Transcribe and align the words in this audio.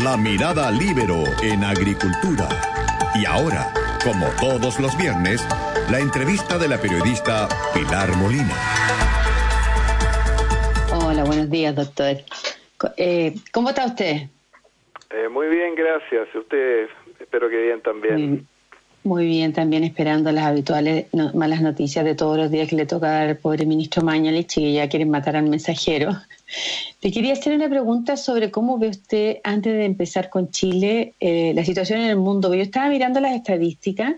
La 0.00 0.16
mirada 0.16 0.70
libero 0.70 1.22
en 1.42 1.62
agricultura. 1.62 2.48
Y 3.14 3.26
ahora, 3.26 3.74
como 4.02 4.26
todos 4.40 4.80
los 4.80 4.96
viernes, 4.96 5.46
la 5.90 6.00
entrevista 6.00 6.56
de 6.56 6.66
la 6.66 6.78
periodista 6.78 7.46
Pilar 7.74 8.16
Molina. 8.16 8.54
Hola, 10.94 11.24
buenos 11.24 11.50
días, 11.50 11.76
doctor. 11.76 12.16
Eh, 12.96 13.34
¿Cómo 13.52 13.68
está 13.68 13.84
usted? 13.84 14.28
Eh, 15.10 15.28
muy 15.30 15.48
bien, 15.48 15.74
gracias. 15.74 16.34
Usted 16.34 16.88
espero 17.20 17.50
que 17.50 17.58
bien 17.58 17.82
también. 17.82 18.48
Muy, 19.04 19.26
bien, 19.26 19.52
también 19.52 19.82
esperando 19.82 20.30
las 20.30 20.44
habituales 20.44 21.06
malas 21.34 21.60
noticias 21.60 22.04
de 22.04 22.14
todos 22.14 22.36
los 22.36 22.52
días 22.52 22.68
que 22.68 22.76
le 22.76 22.86
toca 22.86 23.22
al 23.22 23.36
pobre 23.36 23.66
ministro 23.66 24.02
Mañalich 24.02 24.58
y 24.58 24.74
ya 24.74 24.88
quieren 24.88 25.10
matar 25.10 25.34
al 25.36 25.48
mensajero. 25.48 26.16
Le 27.02 27.10
quería 27.10 27.32
hacer 27.32 27.54
una 27.54 27.68
pregunta 27.68 28.16
sobre 28.16 28.52
cómo 28.52 28.78
ve 28.78 28.88
usted, 28.88 29.38
antes 29.42 29.72
de 29.72 29.86
empezar 29.86 30.30
con 30.30 30.50
Chile, 30.52 31.14
eh, 31.18 31.52
la 31.52 31.64
situación 31.64 32.00
en 32.00 32.10
el 32.10 32.16
mundo. 32.16 32.54
Yo 32.54 32.62
estaba 32.62 32.88
mirando 32.90 33.18
las 33.18 33.34
estadísticas 33.34 34.14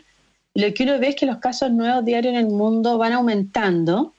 y 0.53 0.61
lo 0.61 0.75
que 0.75 0.83
uno 0.83 0.99
ve 0.99 1.09
es 1.09 1.17
que 1.17 1.25
los 1.25 1.39
casos 1.39 1.71
nuevos 1.71 2.05
diarios 2.05 2.35
en 2.35 2.41
el 2.41 2.49
mundo 2.49 2.99
van 2.99 3.15
aumentando 3.15 4.13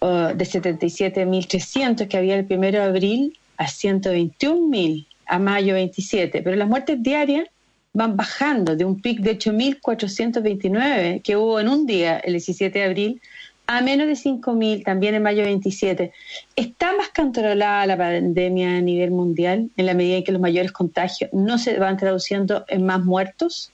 uh, 0.00 0.34
de 0.34 0.44
77.300 0.44 2.08
que 2.08 2.16
había 2.16 2.36
el 2.36 2.46
primero 2.46 2.78
de 2.78 2.84
abril 2.84 3.38
a 3.58 3.66
121.000 3.66 5.06
a 5.26 5.38
mayo 5.38 5.74
27, 5.74 6.40
pero 6.42 6.56
las 6.56 6.68
muertes 6.68 7.02
diarias 7.02 7.48
van 7.96 8.14
bajando 8.14 8.76
de 8.76 8.84
un 8.84 9.00
pic 9.00 9.20
de 9.20 9.38
8.429 9.38 11.22
que 11.22 11.36
hubo 11.36 11.58
en 11.58 11.68
un 11.68 11.86
día, 11.86 12.18
el 12.18 12.32
17 12.32 12.78
de 12.78 12.84
abril, 12.84 13.22
a 13.66 13.80
menos 13.80 14.06
de 14.06 14.12
5.000 14.12 14.84
también 14.84 15.14
en 15.14 15.22
mayo 15.22 15.42
27. 15.42 16.12
¿Está 16.56 16.94
más 16.94 17.08
controlada 17.08 17.86
la 17.86 17.96
pandemia 17.96 18.76
a 18.76 18.80
nivel 18.82 19.12
mundial 19.12 19.70
en 19.78 19.86
la 19.86 19.94
medida 19.94 20.18
en 20.18 20.24
que 20.24 20.32
los 20.32 20.42
mayores 20.42 20.72
contagios 20.72 21.30
no 21.32 21.56
se 21.56 21.78
van 21.78 21.96
traduciendo 21.96 22.66
en 22.68 22.84
más 22.84 23.02
muertos? 23.02 23.72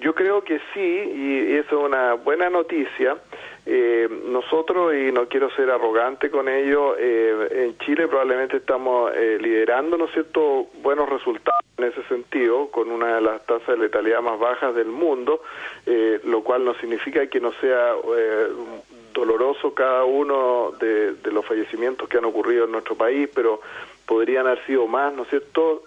Yo 0.00 0.14
creo 0.14 0.44
que 0.44 0.58
sí, 0.74 0.80
y 0.80 1.54
eso 1.54 1.80
es 1.80 1.86
una 1.86 2.14
buena 2.14 2.50
noticia. 2.50 3.16
Eh, 3.66 4.08
nosotros, 4.26 4.94
y 4.94 5.10
no 5.10 5.26
quiero 5.26 5.50
ser 5.50 5.70
arrogante 5.70 6.30
con 6.30 6.48
ello, 6.48 6.96
eh, 6.98 7.64
en 7.64 7.78
Chile 7.78 8.06
probablemente 8.08 8.58
estamos 8.58 9.10
eh, 9.14 9.38
liderando, 9.40 9.96
¿no 9.96 10.04
es 10.04 10.12
cierto?, 10.12 10.66
buenos 10.82 11.08
resultados 11.08 11.62
en 11.78 11.84
ese 11.84 12.02
sentido, 12.04 12.68
con 12.70 12.90
una 12.90 13.16
de 13.16 13.20
las 13.22 13.44
tasas 13.46 13.66
de 13.68 13.78
letalidad 13.78 14.20
más 14.20 14.38
bajas 14.38 14.74
del 14.74 14.88
mundo, 14.88 15.40
eh, 15.86 16.20
lo 16.24 16.42
cual 16.42 16.64
no 16.64 16.74
significa 16.74 17.26
que 17.26 17.40
no 17.40 17.52
sea 17.60 17.94
doloroso 19.14 19.72
cada 19.72 20.04
uno 20.04 20.72
de, 20.78 21.14
los 21.32 21.46
fallecimientos 21.46 22.08
que 22.08 22.18
han 22.18 22.26
ocurrido 22.26 22.66
en 22.66 22.72
nuestro 22.72 22.94
país, 22.96 23.30
pero 23.34 23.60
podrían 24.04 24.46
haber 24.46 24.62
sido 24.66 24.86
más, 24.86 25.14
¿no 25.14 25.22
es 25.22 25.30
cierto?, 25.30 25.84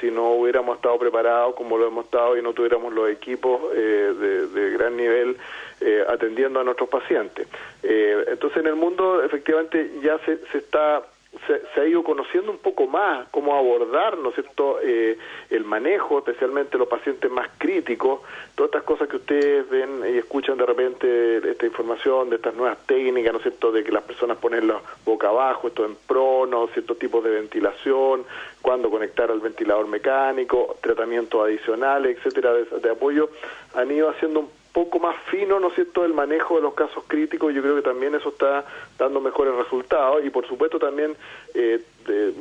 si 0.00 0.10
no 0.10 0.30
hubiéramos 0.30 0.76
estado 0.76 0.98
preparados 0.98 1.54
como 1.54 1.76
lo 1.76 1.86
hemos 1.86 2.06
estado 2.06 2.38
y 2.38 2.42
no 2.42 2.54
tuviéramos 2.54 2.94
los 2.94 3.10
equipos 3.10 3.60
de, 3.74 4.46
de, 4.46 4.70
gran 4.70 4.96
nivel 4.96 5.36
eh, 5.80 6.02
atendiendo 6.08 6.60
a 6.60 6.64
nuestros 6.64 6.88
pacientes. 6.88 7.46
Eh, 7.82 8.24
entonces 8.28 8.58
en 8.60 8.68
el 8.68 8.76
mundo 8.76 9.22
efectivamente 9.22 9.90
ya 10.02 10.18
se 10.24 10.38
está 10.56 11.02
se, 11.46 11.80
ha 11.80 11.84
ido 11.84 12.02
conociendo 12.02 12.50
un 12.50 12.58
poco 12.58 12.86
más 12.86 13.28
cómo 13.30 13.54
abordar, 13.54 14.16
¿no 14.18 14.30
es 14.30 14.34
cierto?, 14.34 14.78
eh, 14.82 15.18
el 15.50 15.64
manejo, 15.64 16.18
especialmente 16.18 16.78
los 16.78 16.88
pacientes 16.88 17.30
más 17.30 17.48
críticos, 17.58 18.20
todas 18.54 18.70
estas 18.70 18.82
cosas 18.84 19.08
que 19.08 19.16
ustedes 19.16 19.68
ven 19.68 20.02
y 20.10 20.18
escuchan 20.18 20.56
de 20.56 20.66
repente, 20.66 21.50
esta 21.50 21.66
información, 21.66 22.30
de 22.30 22.36
estas 22.36 22.54
nuevas 22.54 22.78
técnicas, 22.86 23.32
¿no 23.32 23.38
es 23.38 23.42
cierto?, 23.44 23.72
de 23.72 23.84
que 23.84 23.92
las 23.92 24.04
personas 24.04 24.38
ponen 24.38 24.66
la 24.66 24.80
boca 25.04 25.28
abajo, 25.28 25.68
esto 25.68 25.84
en 25.84 25.96
prono, 25.96 26.66
ciertos 26.68 26.98
tipos 26.98 27.22
de 27.22 27.30
ventilación, 27.30 28.24
cuándo 28.62 28.90
conectar 28.90 29.30
al 29.30 29.40
ventilador 29.40 29.86
mecánico, 29.86 30.76
tratamientos 30.80 31.44
adicionales, 31.44 32.16
etcétera, 32.16 32.54
de, 32.54 32.64
de 32.64 32.90
apoyo, 32.90 33.30
han 33.74 33.90
ido 33.90 34.08
haciendo 34.08 34.40
un 34.40 34.57
poco 34.78 35.00
más 35.00 35.16
fino, 35.28 35.58
¿no 35.58 35.70
es 35.70 35.74
cierto?, 35.74 36.04
el 36.04 36.14
manejo 36.14 36.54
de 36.54 36.62
los 36.62 36.72
casos 36.74 37.02
críticos, 37.08 37.52
yo 37.52 37.62
creo 37.62 37.74
que 37.74 37.82
también 37.82 38.14
eso 38.14 38.28
está 38.28 38.64
dando 38.96 39.20
mejores 39.20 39.52
resultados 39.56 40.24
y 40.24 40.30
por 40.30 40.46
supuesto 40.46 40.78
también 40.78 41.16
eh, 41.54 41.82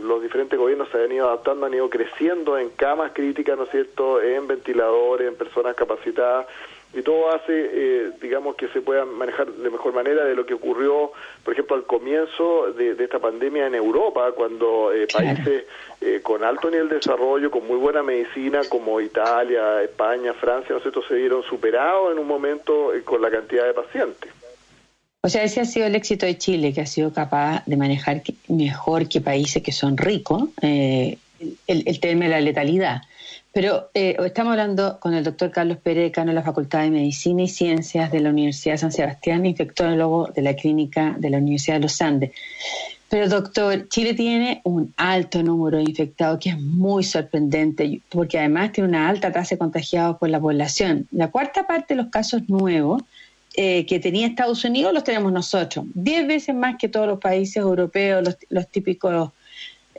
los 0.03 0.21
diferentes 0.21 0.59
gobiernos 0.59 0.87
se 0.89 1.03
han 1.03 1.11
ido 1.11 1.25
adaptando, 1.25 1.65
han 1.65 1.73
ido 1.73 1.89
creciendo 1.89 2.55
en 2.59 2.69
camas 2.69 3.13
críticas, 3.15 3.57
¿no 3.57 3.63
es 3.63 3.71
cierto?, 3.71 4.21
en 4.21 4.45
ventiladores, 4.45 5.27
en 5.27 5.35
personas 5.35 5.75
capacitadas 5.75 6.45
y 6.97 7.03
todo 7.03 7.31
hace, 7.31 7.51
eh, 7.51 8.11
digamos, 8.19 8.55
que 8.55 8.67
se 8.69 8.81
pueda 8.81 9.05
manejar 9.05 9.51
de 9.51 9.69
mejor 9.69 9.93
manera 9.93 10.25
de 10.25 10.33
lo 10.33 10.47
que 10.47 10.55
ocurrió, 10.55 11.11
por 11.43 11.53
ejemplo, 11.53 11.75
al 11.75 11.83
comienzo 11.83 12.73
de, 12.73 12.95
esta 12.97 13.19
pandemia 13.19 13.67
en 13.67 13.75
Europa, 13.75 14.31
cuando 14.35 14.91
eh, 14.91 15.07
países 15.13 15.65
eh, 16.01 16.21
con 16.23 16.43
alto 16.43 16.71
nivel 16.71 16.89
de 16.89 16.95
desarrollo, 16.95 17.51
con 17.51 17.67
muy 17.67 17.77
buena 17.77 18.01
medicina, 18.01 18.61
como 18.67 18.99
Italia, 18.99 19.83
España, 19.83 20.33
Francia, 20.33 20.73
nosotros 20.73 21.05
se 21.07 21.13
vieron 21.13 21.43
superados 21.43 22.13
en 22.13 22.17
un 22.17 22.25
momento 22.25 22.91
con 23.05 23.21
la 23.21 23.29
cantidad 23.29 23.67
de 23.67 23.73
pacientes. 23.73 24.31
O 25.21 25.29
sea, 25.29 25.43
ese 25.43 25.61
ha 25.61 25.65
sido 25.65 25.85
el 25.85 25.95
éxito 25.95 26.25
de 26.25 26.35
Chile, 26.39 26.73
que 26.73 26.81
ha 26.81 26.87
sido 26.87 27.13
capaz 27.13 27.61
de 27.67 27.77
manejar 27.77 28.23
mejor 28.47 29.07
que 29.07 29.21
países 29.21 29.61
que 29.61 29.71
son 29.71 29.97
ricos 29.97 30.45
el, 30.63 31.19
el 31.67 31.99
tema 31.99 32.25
de 32.25 32.31
la 32.31 32.41
letalidad. 32.41 33.01
Pero 33.53 33.89
eh, 33.93 34.15
estamos 34.23 34.51
hablando 34.51 34.99
con 34.99 35.13
el 35.13 35.23
doctor 35.23 35.51
Carlos 35.51 35.77
Pérez, 35.77 36.03
decano 36.03 36.29
de 36.29 36.35
la 36.35 36.43
Facultad 36.43 36.81
de 36.81 36.91
Medicina 36.91 37.43
y 37.43 37.47
Ciencias 37.47 38.11
de 38.11 38.19
la 38.19 38.29
Universidad 38.29 38.75
de 38.75 38.77
San 38.79 38.91
Sebastián, 38.91 39.45
infectólogo 39.45 40.27
de 40.27 40.41
la 40.41 40.55
Clínica 40.55 41.15
de 41.17 41.29
la 41.29 41.37
Universidad 41.39 41.77
de 41.77 41.81
los 41.81 42.01
Andes. 42.01 42.31
Pero 43.09 43.29
doctor, 43.29 43.87
Chile 43.87 44.13
tiene 44.13 44.61
un 44.65 44.93
alto 44.97 45.41
número 45.41 45.77
de 45.77 45.83
infectados 45.83 46.39
que 46.39 46.49
es 46.49 46.59
muy 46.59 47.03
sorprendente, 47.03 48.01
porque 48.09 48.37
además 48.37 48.73
tiene 48.73 48.89
una 48.89 49.07
alta 49.07 49.31
tasa 49.31 49.55
de 49.55 49.59
contagiados 49.59 50.17
por 50.17 50.29
la 50.29 50.41
población. 50.41 51.07
La 51.11 51.31
cuarta 51.31 51.65
parte 51.65 51.93
de 51.93 52.01
los 52.01 52.11
casos 52.11 52.49
nuevos 52.49 53.01
eh, 53.55 53.85
que 53.85 53.99
tenía 53.99 54.27
Estados 54.27 54.63
Unidos 54.65 54.93
los 54.93 55.05
tenemos 55.05 55.31
nosotros, 55.31 55.85
diez 55.93 56.27
veces 56.27 56.53
más 56.53 56.75
que 56.77 56.89
todos 56.89 57.07
los 57.07 57.19
países 57.19 57.55
europeos, 57.55 58.37
los, 58.49 58.67
típicos 58.67 59.31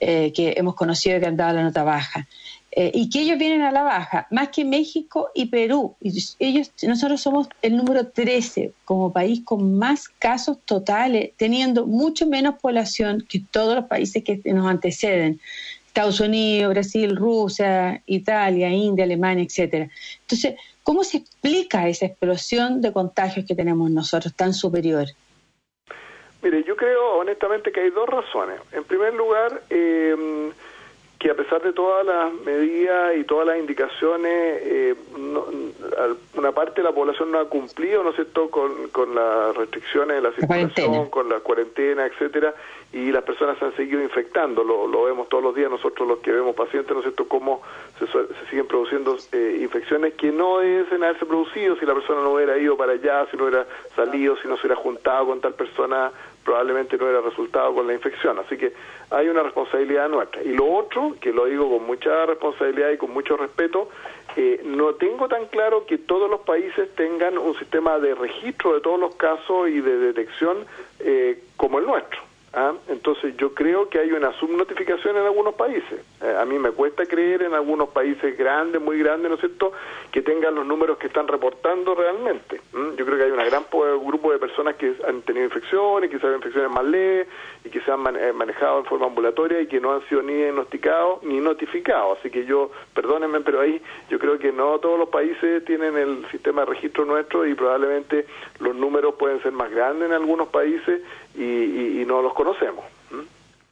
eh, 0.01 0.33
que 0.33 0.55
hemos 0.57 0.75
conocido 0.75 1.19
que 1.19 1.27
han 1.27 1.37
dado 1.37 1.57
la 1.57 1.63
nota 1.63 1.83
baja. 1.83 2.29
Eh, 2.71 2.93
y 2.93 3.09
que 3.09 3.21
ellos 3.21 3.39
vienen 3.39 3.63
a 3.63 3.73
la 3.73 3.83
baja, 3.83 4.27
más 4.31 4.51
que 4.51 4.65
México 4.65 5.31
y 5.35 5.47
Perú. 5.47 5.97
ellos, 6.39 6.73
nosotros 6.83 7.21
somos 7.21 7.49
el 7.63 7.77
número 7.77 8.09
13 8.09 8.73
como 8.85 9.13
país 9.13 9.41
con 9.45 9.79
más 9.79 10.09
casos 10.09 10.59
totales, 10.65 11.33
teniendo 11.39 11.87
mucho 11.87 12.27
menos 12.27 12.57
población 12.61 13.25
que 13.27 13.41
todos 13.51 13.75
los 13.75 13.85
países 13.87 14.23
que 14.23 14.41
nos 14.53 14.67
anteceden. 14.67 15.41
Estados 15.87 16.21
Unidos, 16.21 16.75
Brasil, 16.75 17.17
Rusia, 17.17 18.03
Italia, 18.07 18.69
India, 18.69 19.05
Alemania, 19.05 19.45
etcétera. 19.45 19.89
Entonces, 20.21 20.55
¿cómo 20.85 21.03
se 21.03 21.17
explica 21.17 21.89
esa 21.89 22.07
explosión 22.07 22.83
de 22.83 22.93
contagios 22.93 23.47
que 23.47 23.55
tenemos 23.55 23.91
nosotros 23.91 24.35
tan 24.37 24.53
superior? 24.53 25.09
Mire, 26.41 26.63
yo 26.63 26.77
creo 26.77 27.17
honestamente 27.17 27.73
que 27.73 27.81
hay 27.81 27.91
dos 27.91 28.09
razones. 28.09 28.61
En 28.71 28.85
primer 28.85 29.13
lugar, 29.15 29.61
eh, 29.71 30.15
pesar 31.39 31.63
de 31.63 31.73
todas 31.73 32.05
las 32.05 32.33
medidas 32.45 33.17
y 33.17 33.23
todas 33.23 33.47
las 33.47 33.59
indicaciones, 33.59 34.61
eh, 34.61 34.95
una 36.35 36.51
parte 36.51 36.81
de 36.81 36.83
la 36.83 36.93
población 36.93 37.31
no 37.31 37.39
ha 37.39 37.49
cumplido, 37.49 38.03
¿no 38.03 38.11
es 38.11 38.17
cierto?, 38.17 38.51
con, 38.51 38.89
con 38.89 39.15
las 39.15 39.57
restricciones 39.57 40.17
de 40.17 40.23
la 40.23 40.33
circulación, 40.33 41.09
con 41.11 41.29
la 41.29 41.39
cuarentena, 41.39 42.07
etcétera, 42.07 42.55
y 42.93 43.13
las 43.13 43.23
personas 43.23 43.57
se 43.59 43.67
han 43.67 43.77
seguido 43.77 44.03
infectando. 44.03 44.65
Lo, 44.65 44.89
lo, 44.89 45.05
vemos 45.05 45.29
todos 45.29 45.45
los 45.45 45.55
días 45.55 45.71
nosotros 45.71 46.09
los 46.09 46.19
que 46.19 46.33
vemos 46.33 46.57
pacientes, 46.57 46.91
¿no 46.91 46.99
es 46.99 47.05
cierto?, 47.05 47.29
cómo 47.29 47.63
se, 48.01 48.07
se 48.09 48.51
siguen 48.51 48.67
produciendo 48.67 49.17
eh, 49.31 49.61
infecciones 49.63 50.15
que 50.15 50.33
no 50.33 50.59
deben 50.59 51.05
haberse 51.05 51.25
producido 51.25 51.77
si 51.77 51.87
la 51.87 51.95
persona 51.95 52.21
no 52.21 52.33
hubiera 52.33 52.59
ido 52.59 52.77
para 52.77 52.95
allá, 52.95 53.27
si 53.31 53.37
no 53.37 53.45
hubiera 53.45 53.65
salido, 53.95 54.37
si 54.39 54.49
no 54.49 54.57
se 54.57 54.67
hubiera 54.67 54.83
juntado 54.83 55.27
con 55.27 55.41
tal 55.41 55.55
persona 55.55 56.11
probablemente 56.49 56.97
no 56.97 57.07
era 57.07 57.21
resultado 57.21 57.75
con 57.75 57.87
la 57.87 57.93
infección. 57.93 58.39
Así 58.39 58.57
que 58.57 58.73
hay 59.11 59.29
una 59.29 59.43
responsabilidad 59.43 60.09
nuestra. 60.09 60.43
Y 60.43 60.55
lo 60.55 60.65
otro, 60.65 61.15
que 61.21 61.31
lo 61.31 61.45
digo 61.45 61.69
con 61.69 61.87
mucha 61.87 62.25
responsabilidad 62.25 62.91
y 62.91 62.97
con 62.97 63.11
mucho 63.11 63.37
respeto, 63.37 63.91
eh, 64.35 64.63
no 64.65 64.95
tengo 64.95 65.29
tan 65.29 65.45
claro 65.47 65.85
que 65.85 65.99
todos 65.99 66.31
los 66.31 66.41
países 66.41 66.89
tengan 66.95 67.37
un 67.37 67.55
sistema 67.59 67.99
de 67.99 68.15
registro 68.15 68.73
de 68.73 68.81
todos 68.81 68.99
los 68.99 69.15
casos 69.17 69.69
y 69.69 69.83
de 69.83 69.99
detección 69.99 70.65
eh, 71.01 71.43
como 71.59 71.81
el 71.81 71.85
nuestro. 71.85 72.28
¿Ah? 72.61 72.73
Entonces 72.89 73.37
yo 73.37 73.55
creo 73.55 73.89
que 73.89 74.01
hay 74.01 74.11
una 74.11 74.33
subnotificación 74.33 75.17
en 75.17 75.23
algunos 75.23 75.55
países. 75.55 76.01
Eh, 76.21 76.37
a 76.41 76.45
mí 76.45 76.59
me 76.59 76.73
cuesta 76.73 77.07
creer 77.07 77.43
en 77.43 77.55
algunos 77.55 77.91
países 77.91 78.37
grandes, 78.37 78.83
muy 78.83 78.99
grandes, 78.99 79.29
¿no 79.29 79.37
es 79.37 79.41
cierto?, 79.41 79.71
que 80.11 80.23
tengan 80.23 80.57
los 80.57 80.67
números 80.67 80.99
que 80.99 81.07
están 81.07 81.29
reportando 81.29 81.95
realmente. 81.95 82.61
Yo 82.97 83.07
creo 83.07 83.17
que 83.17 83.25
hay 83.25 83.31
un 83.31 83.39
gran 83.39 83.63
grupo 84.05 84.33
de 84.33 84.41
personas 84.41 84.75
que 84.75 84.93
han 85.07 85.23
tenido 85.23 85.45
infecciones, 85.45 86.11
quizás 86.11 86.35
infecciones 86.35 86.69
más 86.69 86.85
leves 86.85 87.29
y 87.65 87.71
que 87.71 87.81
se 87.81 87.93
han 87.93 88.05
eh, 88.17 88.33
manejado 88.33 88.81
en 88.81 88.87
forma 88.87 89.07
ambulatoria 89.07 89.61
y 89.61 89.69
que 89.69 89.81
no 89.81 89.93
han 89.93 90.03
sido 90.09 90.23
ni 90.23 90.35
diagnosticados 90.35 91.23
ni 91.23 91.39
notificados. 91.39 92.19
Así 92.19 92.29
que 92.29 92.45
yo, 92.45 92.73
perdónenme, 92.93 93.41
pero 93.43 93.61
ahí 93.61 93.81
yo 94.11 94.19
creo 94.19 94.37
que 94.37 94.51
no 94.51 94.81
todos 94.81 94.99
los 94.99 95.11
países 95.11 95.65
tienen 95.65 95.97
el 95.97 96.27
sistema 96.33 96.63
de 96.63 96.73
registro 96.73 97.05
nuestro 97.05 97.47
y 97.47 97.55
probablemente 97.55 98.27
los 98.59 98.75
números 98.75 99.15
pueden 99.15 99.41
ser 99.43 99.53
más 99.53 99.71
grandes 99.71 100.09
en 100.09 100.15
algunos 100.15 100.49
países 100.49 101.03
y, 101.39 102.05
no 102.07 102.23
los 102.23 102.35
conocemos. 102.35 102.85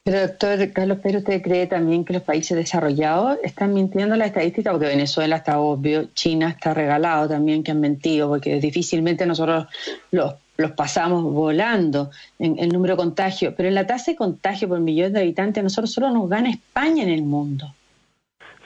Pero 0.03 0.21
doctor 0.21 0.71
Carlos 0.71 0.99
Pérez, 0.99 1.17
¿usted 1.19 1.41
cree 1.41 1.67
también 1.67 2.05
que 2.05 2.13
los 2.13 2.21
países 2.21 2.55
desarrollados 2.55 3.39
están 3.43 3.73
mintiendo 3.73 4.15
la 4.15 4.27
estadística? 4.27 4.71
Porque 4.71 4.87
Venezuela 4.87 5.35
está 5.35 5.59
obvio, 5.59 6.05
China 6.13 6.49
está 6.49 6.73
regalado 6.73 7.27
también 7.27 7.61
que 7.61 7.71
han 7.71 7.81
mentido, 7.81 8.29
porque 8.29 8.55
difícilmente 8.61 9.25
nosotros 9.25 9.65
los, 10.11 10.35
los 10.55 10.71
pasamos 10.71 11.23
volando 11.23 12.09
en 12.39 12.57
el 12.57 12.69
número 12.69 12.93
de 12.93 12.97
contagios. 12.97 13.53
Pero 13.57 13.67
en 13.67 13.75
la 13.75 13.85
tasa 13.85 14.11
de 14.11 14.17
contagio 14.17 14.69
por 14.69 14.79
millón 14.79 15.11
de 15.11 15.19
habitantes, 15.19 15.61
nosotros 15.61 15.91
solo 15.91 16.09
nos 16.09 16.29
gana 16.29 16.51
España 16.51 17.03
en 17.03 17.09
el 17.09 17.23
mundo. 17.23 17.65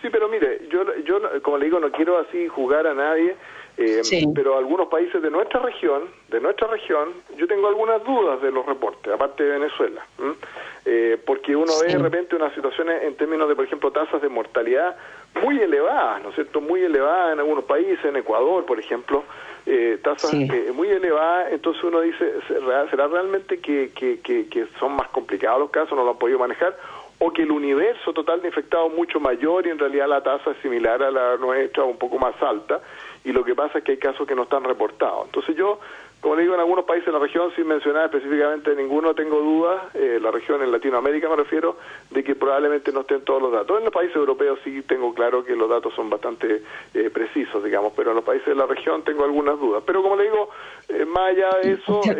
Sí, 0.01 0.09
pero 0.11 0.27
mire, 0.29 0.67
yo, 0.71 0.83
yo 1.05 1.41
como 1.41 1.57
le 1.57 1.65
digo, 1.65 1.79
no 1.79 1.91
quiero 1.91 2.19
así 2.19 2.47
jugar 2.47 2.87
a 2.87 2.93
nadie, 2.93 3.35
eh, 3.81 4.27
pero 4.33 4.57
algunos 4.57 4.87
países 4.87 5.21
de 5.21 5.29
nuestra 5.29 5.59
región, 5.59 6.03
de 6.29 6.39
nuestra 6.39 6.67
región, 6.67 7.09
yo 7.37 7.47
tengo 7.47 7.67
algunas 7.67 8.03
dudas 8.03 8.41
de 8.41 8.51
los 8.51 8.65
reportes, 8.65 9.13
aparte 9.13 9.43
de 9.43 9.59
Venezuela, 9.59 10.05
eh, 10.85 11.17
porque 11.25 11.55
uno 11.55 11.71
ve 11.81 11.87
de 11.87 11.97
repente 11.97 12.35
unas 12.35 12.53
situaciones 12.53 13.03
en 13.03 13.15
términos 13.15 13.47
de, 13.49 13.55
por 13.55 13.65
ejemplo, 13.65 13.91
tasas 13.91 14.21
de 14.21 14.29
mortalidad 14.29 14.95
muy 15.43 15.59
elevadas, 15.59 16.21
¿no 16.23 16.29
es 16.29 16.35
cierto? 16.35 16.61
Muy 16.61 16.83
elevadas 16.83 17.33
en 17.33 17.39
algunos 17.39 17.63
países, 17.65 18.03
en 18.05 18.17
Ecuador, 18.17 18.65
por 18.65 18.79
ejemplo, 18.79 19.23
eh, 19.65 19.99
tasas 20.03 20.33
muy 20.73 20.89
elevadas, 20.89 21.51
entonces 21.51 21.83
uno 21.83 22.01
dice, 22.01 22.33
¿será 22.89 23.07
realmente 23.07 23.59
que, 23.59 23.91
que, 23.93 24.19
que, 24.19 24.47
que 24.47 24.65
son 24.79 24.95
más 24.95 25.07
complicados 25.09 25.59
los 25.59 25.69
casos, 25.69 25.97
no 25.97 26.03
lo 26.03 26.11
han 26.11 26.17
podido 26.17 26.39
manejar? 26.39 26.75
o 27.23 27.31
que 27.31 27.43
el 27.43 27.51
universo 27.51 28.13
total 28.13 28.41
de 28.41 28.47
infectados 28.47 28.91
es 28.91 28.97
mucho 28.97 29.19
mayor 29.19 29.67
y 29.67 29.69
en 29.69 29.77
realidad 29.77 30.07
la 30.07 30.23
tasa 30.23 30.51
es 30.51 30.57
similar 30.63 31.03
a 31.03 31.11
la 31.11 31.37
nuestra 31.37 31.83
un 31.83 31.97
poco 31.97 32.17
más 32.17 32.33
alta 32.41 32.81
y 33.23 33.31
lo 33.31 33.43
que 33.43 33.55
pasa 33.55 33.79
es 33.79 33.83
que 33.83 33.93
hay 33.93 33.97
casos 33.97 34.27
que 34.27 34.35
no 34.35 34.43
están 34.43 34.63
reportados. 34.63 35.25
Entonces 35.25 35.55
yo 35.55 35.79
como 36.21 36.35
le 36.35 36.43
digo, 36.43 36.53
en 36.53 36.59
algunos 36.59 36.85
países 36.85 37.07
de 37.07 37.13
la 37.13 37.19
región, 37.19 37.51
sin 37.55 37.65
mencionar 37.65 38.05
específicamente 38.05 38.75
ninguno, 38.75 39.15
tengo 39.15 39.39
dudas, 39.39 39.81
eh, 39.95 40.19
la 40.21 40.29
región 40.29 40.61
en 40.61 40.71
Latinoamérica 40.71 41.27
me 41.27 41.35
refiero, 41.35 41.77
de 42.11 42.23
que 42.23 42.35
probablemente 42.35 42.91
no 42.91 43.01
estén 43.01 43.21
todos 43.21 43.41
los 43.41 43.51
datos. 43.51 43.79
En 43.79 43.85
los 43.85 43.93
países 43.93 44.15
europeos 44.15 44.59
sí 44.63 44.83
tengo 44.83 45.15
claro 45.15 45.43
que 45.43 45.55
los 45.55 45.67
datos 45.67 45.95
son 45.95 46.11
bastante 46.11 46.61
eh, 46.93 47.09
precisos, 47.09 47.63
digamos, 47.63 47.93
pero 47.95 48.11
en 48.11 48.17
los 48.17 48.23
países 48.23 48.45
de 48.45 48.55
la 48.55 48.67
región 48.67 49.03
tengo 49.03 49.23
algunas 49.23 49.59
dudas. 49.59 49.81
Pero 49.83 50.03
como 50.03 50.15
le 50.15 50.25
digo, 50.25 50.49
eh, 50.89 51.05
más 51.05 51.31
allá 51.31 51.49
de 51.63 51.71
eso, 51.71 52.01
creo 52.01 52.13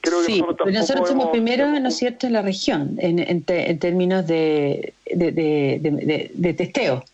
que 0.00 0.24
sí, 0.24 0.40
nosotros 0.40 0.64
pero 0.64 0.78
nosotros 0.80 1.08
somos 1.08 1.28
primeros, 1.28 1.68
¿no 1.80 1.88
es 1.88 1.96
cierto?, 1.96 2.26
en 2.26 2.32
la 2.32 2.42
región, 2.42 2.96
en, 2.98 3.20
en, 3.20 3.44
términos 3.78 4.26
de, 4.26 4.92
de, 5.04 5.30
de, 5.30 6.30
de 6.34 6.54
testeo. 6.54 7.04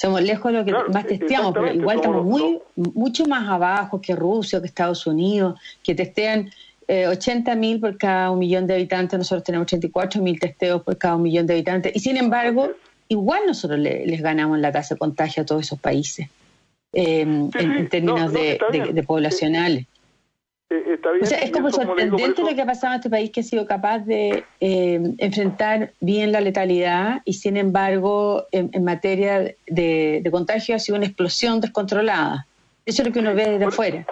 Somos 0.00 0.22
lejos 0.22 0.50
de 0.50 0.58
lo 0.58 0.64
que 0.64 0.72
más 0.90 1.06
testeamos, 1.06 1.52
pero 1.52 1.74
igual 1.74 1.96
estamos 1.96 2.24
muy, 2.24 2.58
mucho 2.74 3.26
más 3.26 3.46
abajo 3.46 4.00
que 4.00 4.16
Rusia, 4.16 4.58
que 4.58 4.66
Estados 4.66 5.06
Unidos, 5.06 5.60
que 5.82 5.94
testean 5.94 6.50
eh, 6.88 7.04
80.000 7.06 7.80
por 7.80 7.98
cada 7.98 8.30
un 8.30 8.38
millón 8.38 8.66
de 8.66 8.76
habitantes, 8.76 9.18
nosotros 9.18 9.44
tenemos 9.44 9.66
84.000 9.66 10.40
testeos 10.40 10.82
por 10.84 10.96
cada 10.96 11.16
un 11.16 11.22
millón 11.24 11.46
de 11.46 11.52
habitantes, 11.52 11.92
y 11.94 12.00
sin 12.00 12.16
embargo, 12.16 12.70
igual 13.08 13.42
nosotros 13.46 13.78
les 13.78 14.22
ganamos 14.22 14.58
la 14.58 14.72
tasa 14.72 14.94
de 14.94 14.98
contagio 15.00 15.42
a 15.42 15.44
todos 15.46 15.66
esos 15.66 15.78
países, 15.78 16.30
eh, 16.94 17.20
en, 17.20 17.88
términos 17.90 18.32
de, 18.32 18.58
de, 18.72 19.02
poblacionales. 19.02 19.84
Eh, 20.72 21.00
o 21.20 21.26
sea, 21.26 21.40
es 21.40 21.50
como 21.50 21.68
sorprendente 21.72 22.42
lo 22.42 22.54
que 22.54 22.62
ha 22.62 22.66
pasado 22.66 22.92
en 22.94 22.98
este 23.00 23.10
país 23.10 23.32
que 23.32 23.40
ha 23.40 23.42
sido 23.42 23.66
capaz 23.66 23.98
de 24.06 24.44
eh, 24.60 25.00
enfrentar 25.18 25.90
bien 25.98 26.30
la 26.30 26.40
letalidad 26.40 27.22
y 27.24 27.32
sin 27.32 27.56
embargo 27.56 28.46
en, 28.52 28.84
materia 28.84 29.52
de, 29.66 30.28
contagio 30.30 30.76
ha 30.76 30.78
sido 30.78 30.96
una 30.96 31.06
explosión 31.06 31.60
descontrolada. 31.60 32.46
Eso 32.86 33.02
es 33.02 33.08
lo 33.08 33.12
que 33.12 33.18
uno 33.18 33.34
ve 33.34 33.50
desde 33.50 33.64
afuera. 33.64 34.06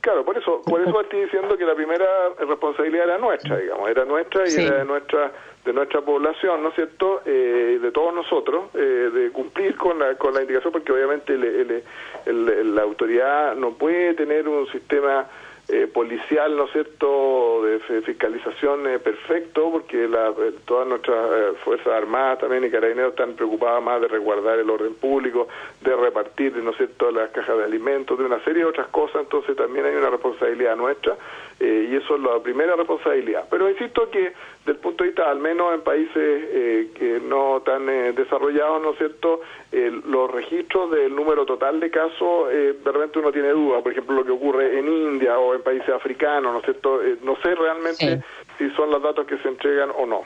Claro, 0.00 0.24
por 0.24 0.38
eso, 0.38 0.62
por 0.62 0.80
eso 0.80 1.00
estoy 1.00 1.24
diciendo 1.24 1.58
que 1.58 1.64
la 1.64 1.74
primera 1.74 2.06
responsabilidad 2.38 3.06
era 3.06 3.18
nuestra, 3.18 3.56
digamos, 3.56 3.90
era 3.90 4.04
nuestra 4.04 4.48
y 4.48 4.54
era 4.54 4.78
de 4.78 4.84
nuestra 4.84 5.32
de 5.64 5.72
nuestra 5.72 6.00
población, 6.00 6.62
¿no 6.62 6.68
es 6.68 6.76
cierto?, 6.76 7.22
eh, 7.26 7.80
de 7.82 7.90
todos 7.90 8.14
nosotros, 8.14 8.72
de 8.72 9.30
cumplir 9.32 9.76
con 9.76 9.98
la, 9.98 10.14
con 10.14 10.32
la 10.32 10.42
indicación, 10.42 10.72
porque 10.72 10.92
obviamente 10.92 11.36
la 11.36 12.82
autoridad 12.82 13.56
no 13.56 13.72
puede 13.72 14.14
tener 14.14 14.46
un 14.46 14.68
sistema 14.68 15.26
eh, 15.68 15.88
policial, 15.88 16.56
¿no 16.56 16.66
es 16.66 16.70
cierto?, 16.70 17.60
de 17.64 17.80
fiscalización 18.02 18.86
eh, 18.86 19.00
perfecto, 19.00 19.68
porque 19.72 20.06
la, 20.06 20.28
eh, 20.28 20.52
todas 20.64 20.86
nuestras 20.86 21.56
Fuerzas 21.64 21.88
Armadas 21.88 22.38
también 22.38 22.64
y 22.64 22.70
Carabineros 22.70 23.10
están 23.10 23.34
preocupadas 23.34 23.82
más 23.82 24.00
de 24.00 24.06
resguardar 24.06 24.60
el 24.60 24.70
orden 24.70 24.94
público, 24.94 25.48
de 25.80 25.96
repartir, 25.96 26.56
¿no 26.58 26.70
es 26.70 26.76
cierto?, 26.76 27.10
las 27.10 27.30
cajas 27.30 27.58
de 27.58 27.64
alimentos, 27.64 28.16
de 28.16 28.24
una 28.24 28.38
serie 28.44 28.62
de 28.62 28.68
otras 28.68 28.86
cosas, 28.88 29.22
entonces 29.22 29.56
también 29.56 29.86
hay 29.86 29.96
una 29.96 30.10
responsabilidad 30.10 30.76
nuestra 30.76 31.16
y 31.58 31.96
eso 31.96 32.16
es 32.16 32.20
la 32.20 32.38
primera 32.40 32.76
responsabilidad. 32.76 33.46
Pero 33.50 33.70
insisto 33.70 34.10
que, 34.10 34.34
del 34.66 34.76
punto 34.76 35.02
de 35.02 35.08
vista, 35.08 35.30
al 35.30 35.38
menos 35.38 35.72
en 35.72 35.80
países 35.80 36.92
que 36.92 37.18
no 37.26 37.62
tan 37.64 37.86
desarrollados, 38.14 38.82
¿no 38.82 38.90
es 38.90 38.98
cierto?, 38.98 39.40
los 39.72 40.30
registros 40.30 40.90
del 40.90 41.16
número 41.16 41.46
total 41.46 41.80
de 41.80 41.90
casos, 41.90 42.50
de 42.50 42.92
repente 42.92 43.18
uno 43.20 43.32
tiene 43.32 43.48
duda, 43.48 43.80
por 43.80 43.90
ejemplo, 43.90 44.16
lo 44.16 44.24
que 44.24 44.32
ocurre 44.32 44.78
en 44.78 44.86
India 44.86 45.38
o 45.38 45.55
en 45.56 45.62
países 45.62 45.88
africanos, 45.88 46.52
¿no 46.52 46.58
es 46.58 46.64
cierto? 46.64 47.02
Eh, 47.02 47.18
no 47.22 47.36
sé 47.42 47.54
realmente 47.54 48.22
si 48.58 48.70
son 48.70 48.90
los 48.90 49.02
datos 49.02 49.26
que 49.26 49.38
se 49.38 49.48
entregan 49.48 49.90
o 49.90 50.06
no. 50.06 50.22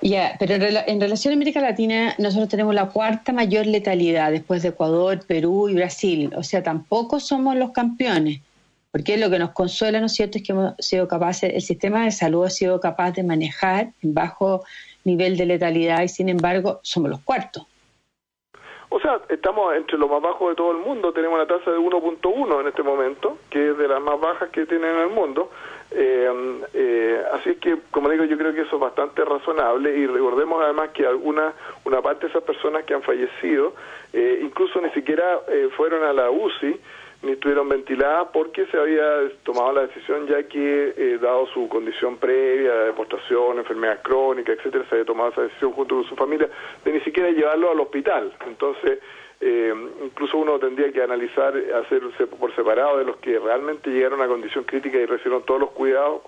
Ya, 0.00 0.36
pero 0.38 0.54
en, 0.54 1.00
relación 1.00 1.32
a 1.32 1.36
América 1.36 1.60
Latina, 1.60 2.14
nosotros 2.18 2.48
tenemos 2.48 2.74
la 2.74 2.88
cuarta 2.88 3.32
mayor 3.32 3.66
letalidad 3.66 4.30
después 4.30 4.62
de 4.62 4.70
Ecuador, 4.70 5.20
Perú 5.26 5.68
y 5.68 5.74
Brasil. 5.74 6.32
O 6.36 6.42
sea, 6.42 6.62
tampoco 6.62 7.20
somos 7.20 7.56
los 7.56 7.70
campeones. 7.70 8.40
Porque 8.90 9.16
lo 9.16 9.30
que 9.30 9.38
nos 9.38 9.52
consuela, 9.52 10.00
¿no 10.00 10.06
es 10.06 10.12
cierto?, 10.12 10.36
es 10.36 10.44
que 10.44 10.52
hemos 10.52 10.74
sido 10.78 11.08
capaces, 11.08 11.54
el 11.54 11.62
sistema 11.62 12.04
de 12.04 12.10
salud 12.10 12.44
ha 12.44 12.50
sido 12.50 12.78
capaz 12.78 13.12
de 13.12 13.22
manejar 13.22 13.92
en 14.02 14.12
bajo 14.12 14.64
nivel 15.04 15.36
de 15.36 15.46
letalidad 15.46 16.02
y 16.02 16.08
sin 16.08 16.28
embargo 16.28 16.80
somos 16.82 17.10
los 17.10 17.20
cuartos. 17.20 17.66
O 18.94 19.00
sea, 19.00 19.22
estamos 19.30 19.74
entre 19.74 19.96
los 19.96 20.10
más 20.10 20.20
bajos 20.20 20.50
de 20.50 20.54
todo 20.54 20.72
el 20.72 20.76
mundo, 20.76 21.14
tenemos 21.14 21.36
una 21.36 21.46
tasa 21.46 21.70
de 21.70 21.78
1.1 21.78 22.60
en 22.60 22.66
este 22.66 22.82
momento, 22.82 23.38
que 23.48 23.70
es 23.70 23.78
de 23.78 23.88
las 23.88 24.02
más 24.02 24.20
bajas 24.20 24.50
que 24.50 24.66
tienen 24.66 24.90
en 24.90 25.00
el 25.00 25.08
mundo. 25.08 25.50
Eh, 25.90 26.60
eh, 26.74 27.22
así 27.32 27.54
que, 27.56 27.78
como 27.90 28.10
digo, 28.10 28.24
yo 28.24 28.36
creo 28.36 28.52
que 28.52 28.60
eso 28.60 28.76
es 28.76 28.80
bastante 28.80 29.24
razonable 29.24 29.96
y 29.96 30.06
recordemos 30.06 30.62
además 30.62 30.90
que 30.90 31.06
alguna, 31.06 31.54
una 31.86 32.02
parte 32.02 32.26
de 32.26 32.32
esas 32.32 32.42
personas 32.42 32.84
que 32.84 32.92
han 32.92 33.02
fallecido, 33.02 33.72
eh, 34.12 34.40
incluso 34.42 34.78
ni 34.82 34.90
siquiera 34.90 35.40
fueron 35.74 36.04
a 36.04 36.12
la 36.12 36.30
UCI, 36.30 36.78
ni 37.22 37.32
estuvieron 37.32 37.68
ventiladas 37.68 38.28
porque 38.32 38.66
se 38.66 38.76
había 38.76 39.28
tomado 39.44 39.72
la 39.72 39.86
decisión 39.86 40.26
ya 40.26 40.42
que, 40.44 40.94
eh, 40.96 41.18
dado 41.20 41.46
su 41.46 41.68
condición 41.68 42.16
previa 42.16 42.74
de 42.74 42.92
postración, 42.92 43.58
enfermedad 43.58 44.02
crónica, 44.02 44.52
etcétera, 44.52 44.84
se 44.88 44.96
había 44.96 45.06
tomado 45.06 45.30
esa 45.30 45.42
decisión 45.42 45.72
junto 45.72 45.96
con 45.96 46.04
su 46.04 46.16
familia 46.16 46.48
de 46.84 46.92
ni 46.92 47.00
siquiera 47.00 47.30
llevarlo 47.30 47.70
al 47.70 47.80
hospital. 47.80 48.32
Entonces, 48.46 48.98
eh, 49.40 49.74
incluso 50.04 50.36
uno 50.38 50.58
tendría 50.58 50.92
que 50.92 51.02
analizar, 51.02 51.54
hacerse 51.84 52.26
por 52.26 52.54
separado 52.54 52.98
de 52.98 53.04
los 53.04 53.16
que 53.16 53.38
realmente 53.38 53.90
llegaron 53.90 54.20
a 54.20 54.26
condición 54.26 54.64
crítica 54.64 54.98
y 54.98 55.06
recibieron 55.06 55.44
todos 55.44 55.60
los 55.60 55.70
cuidados, 55.70 56.22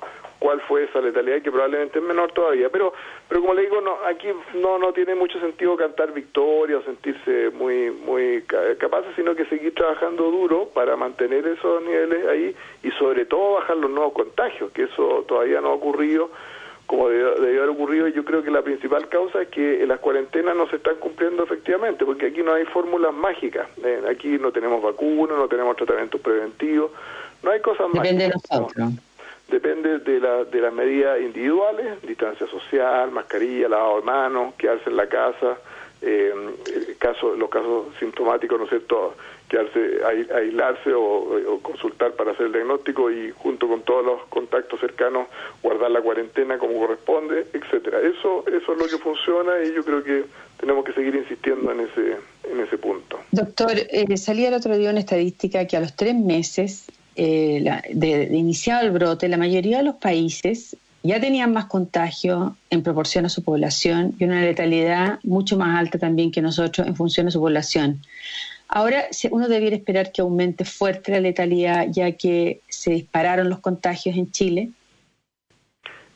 cuál 0.44 0.60
fue 0.68 0.84
esa 0.84 1.00
letalidad 1.00 1.40
que 1.40 1.50
probablemente 1.50 2.00
es 2.00 2.04
menor 2.04 2.30
todavía. 2.32 2.68
Pero, 2.68 2.92
pero 3.30 3.40
como 3.40 3.54
le 3.54 3.62
digo, 3.62 3.80
no, 3.80 3.96
aquí 4.06 4.28
no, 4.60 4.78
no 4.78 4.92
tiene 4.92 5.14
mucho 5.14 5.40
sentido 5.40 5.74
cantar 5.74 6.12
victoria 6.12 6.76
o 6.76 6.82
sentirse 6.82 7.48
muy, 7.48 7.90
muy 7.90 8.42
capaces, 8.78 9.08
sino 9.16 9.34
que 9.34 9.46
seguir 9.46 9.74
trabajando 9.74 10.30
duro 10.30 10.68
para 10.74 10.96
mantener 10.96 11.46
esos 11.46 11.82
niveles 11.82 12.26
ahí 12.26 12.54
y 12.82 12.90
sobre 12.90 13.24
todo 13.24 13.54
bajar 13.54 13.78
los 13.78 13.90
nuevos 13.90 14.12
contagios, 14.12 14.70
que 14.72 14.82
eso 14.82 15.24
todavía 15.26 15.62
no 15.62 15.68
ha 15.68 15.72
ocurrido 15.72 16.28
como 16.84 17.08
debió, 17.08 17.62
haber 17.62 17.70
ocurrido, 17.70 18.08
yo 18.08 18.26
creo 18.26 18.42
que 18.42 18.50
la 18.50 18.60
principal 18.60 19.08
causa 19.08 19.40
es 19.40 19.48
que 19.48 19.86
las 19.86 20.00
cuarentenas 20.00 20.54
no 20.54 20.68
se 20.68 20.76
están 20.76 20.96
cumpliendo 20.96 21.44
efectivamente, 21.44 22.04
porque 22.04 22.26
aquí 22.26 22.42
no 22.42 22.52
hay 22.52 22.66
fórmulas 22.66 23.14
mágicas. 23.14 23.66
Eh, 23.82 24.02
aquí 24.10 24.36
no 24.38 24.52
tenemos 24.52 24.82
vacunas, 24.82 25.38
no 25.38 25.48
tenemos 25.48 25.74
tratamientos 25.76 26.20
preventivos, 26.20 26.90
no 27.42 27.50
hay 27.50 27.60
cosas 27.60 27.86
Depende 27.90 28.24
De 28.24 28.34
nosotros 28.34 28.92
depende 29.48 29.98
de, 29.98 30.20
la, 30.20 30.44
de 30.44 30.60
las 30.60 30.72
medidas 30.72 31.20
individuales, 31.20 32.00
distancia 32.02 32.46
social, 32.46 33.10
mascarilla, 33.10 33.68
lavado 33.68 34.00
de 34.00 34.02
manos, 34.02 34.54
quedarse 34.54 34.90
en 34.90 34.96
la 34.96 35.08
casa, 35.08 35.58
eh, 36.02 36.32
caso, 36.98 37.34
los 37.34 37.48
casos 37.48 37.86
sintomáticos, 37.98 38.58
¿no 38.58 38.64
es 38.64 38.70
cierto?, 38.70 39.14
quedarse, 39.48 40.00
aislarse 40.34 40.92
o, 40.94 41.60
consultar 41.62 42.12
para 42.12 42.32
hacer 42.32 42.46
el 42.46 42.52
diagnóstico 42.52 43.10
y 43.10 43.30
junto 43.30 43.68
con 43.68 43.82
todos 43.82 44.04
los 44.04 44.22
contactos 44.24 44.80
cercanos 44.80 45.28
guardar 45.62 45.90
la 45.90 46.00
cuarentena 46.00 46.58
como 46.58 46.78
corresponde, 46.78 47.46
etcétera. 47.52 48.00
Eso, 48.00 48.44
eso 48.46 48.72
es 48.72 48.78
lo 48.78 48.86
que 48.86 48.98
funciona 48.98 49.62
y 49.62 49.74
yo 49.74 49.84
creo 49.84 50.02
que 50.02 50.24
tenemos 50.58 50.84
que 50.84 50.92
seguir 50.92 51.14
insistiendo 51.14 51.72
en 51.72 51.80
ese, 51.80 52.16
en 52.50 52.60
ese 52.60 52.78
punto. 52.78 53.20
Doctor, 53.30 53.72
eh, 53.76 54.16
salía 54.16 54.48
el 54.48 54.54
otro 54.54 54.76
día 54.76 54.90
una 54.90 55.00
estadística 55.00 55.66
que 55.66 55.76
a 55.76 55.80
los 55.80 55.94
tres 55.94 56.14
meses 56.14 56.86
eh, 57.16 57.82
de, 57.90 58.28
de 58.28 58.36
iniciado 58.36 58.84
el 58.84 58.90
brote, 58.90 59.28
la 59.28 59.36
mayoría 59.36 59.78
de 59.78 59.84
los 59.84 59.96
países 59.96 60.76
ya 61.04 61.20
tenían 61.20 61.52
más 61.52 61.66
contagio 61.66 62.56
en 62.70 62.82
proporción 62.82 63.26
a 63.26 63.28
su 63.28 63.44
población 63.44 64.14
y 64.18 64.24
una 64.24 64.40
letalidad 64.40 65.20
mucho 65.22 65.58
más 65.58 65.78
alta 65.78 65.98
también 65.98 66.32
que 66.32 66.40
nosotros 66.40 66.86
en 66.86 66.96
función 66.96 67.28
a 67.28 67.30
su 67.30 67.40
población. 67.40 68.00
Ahora 68.68 69.04
uno 69.30 69.46
debiera 69.46 69.76
esperar 69.76 70.12
que 70.12 70.22
aumente 70.22 70.64
fuerte 70.64 71.12
la 71.12 71.20
letalidad 71.20 71.86
ya 71.90 72.12
que 72.12 72.60
se 72.68 72.92
dispararon 72.92 73.50
los 73.50 73.60
contagios 73.60 74.16
en 74.16 74.30
Chile. 74.30 74.70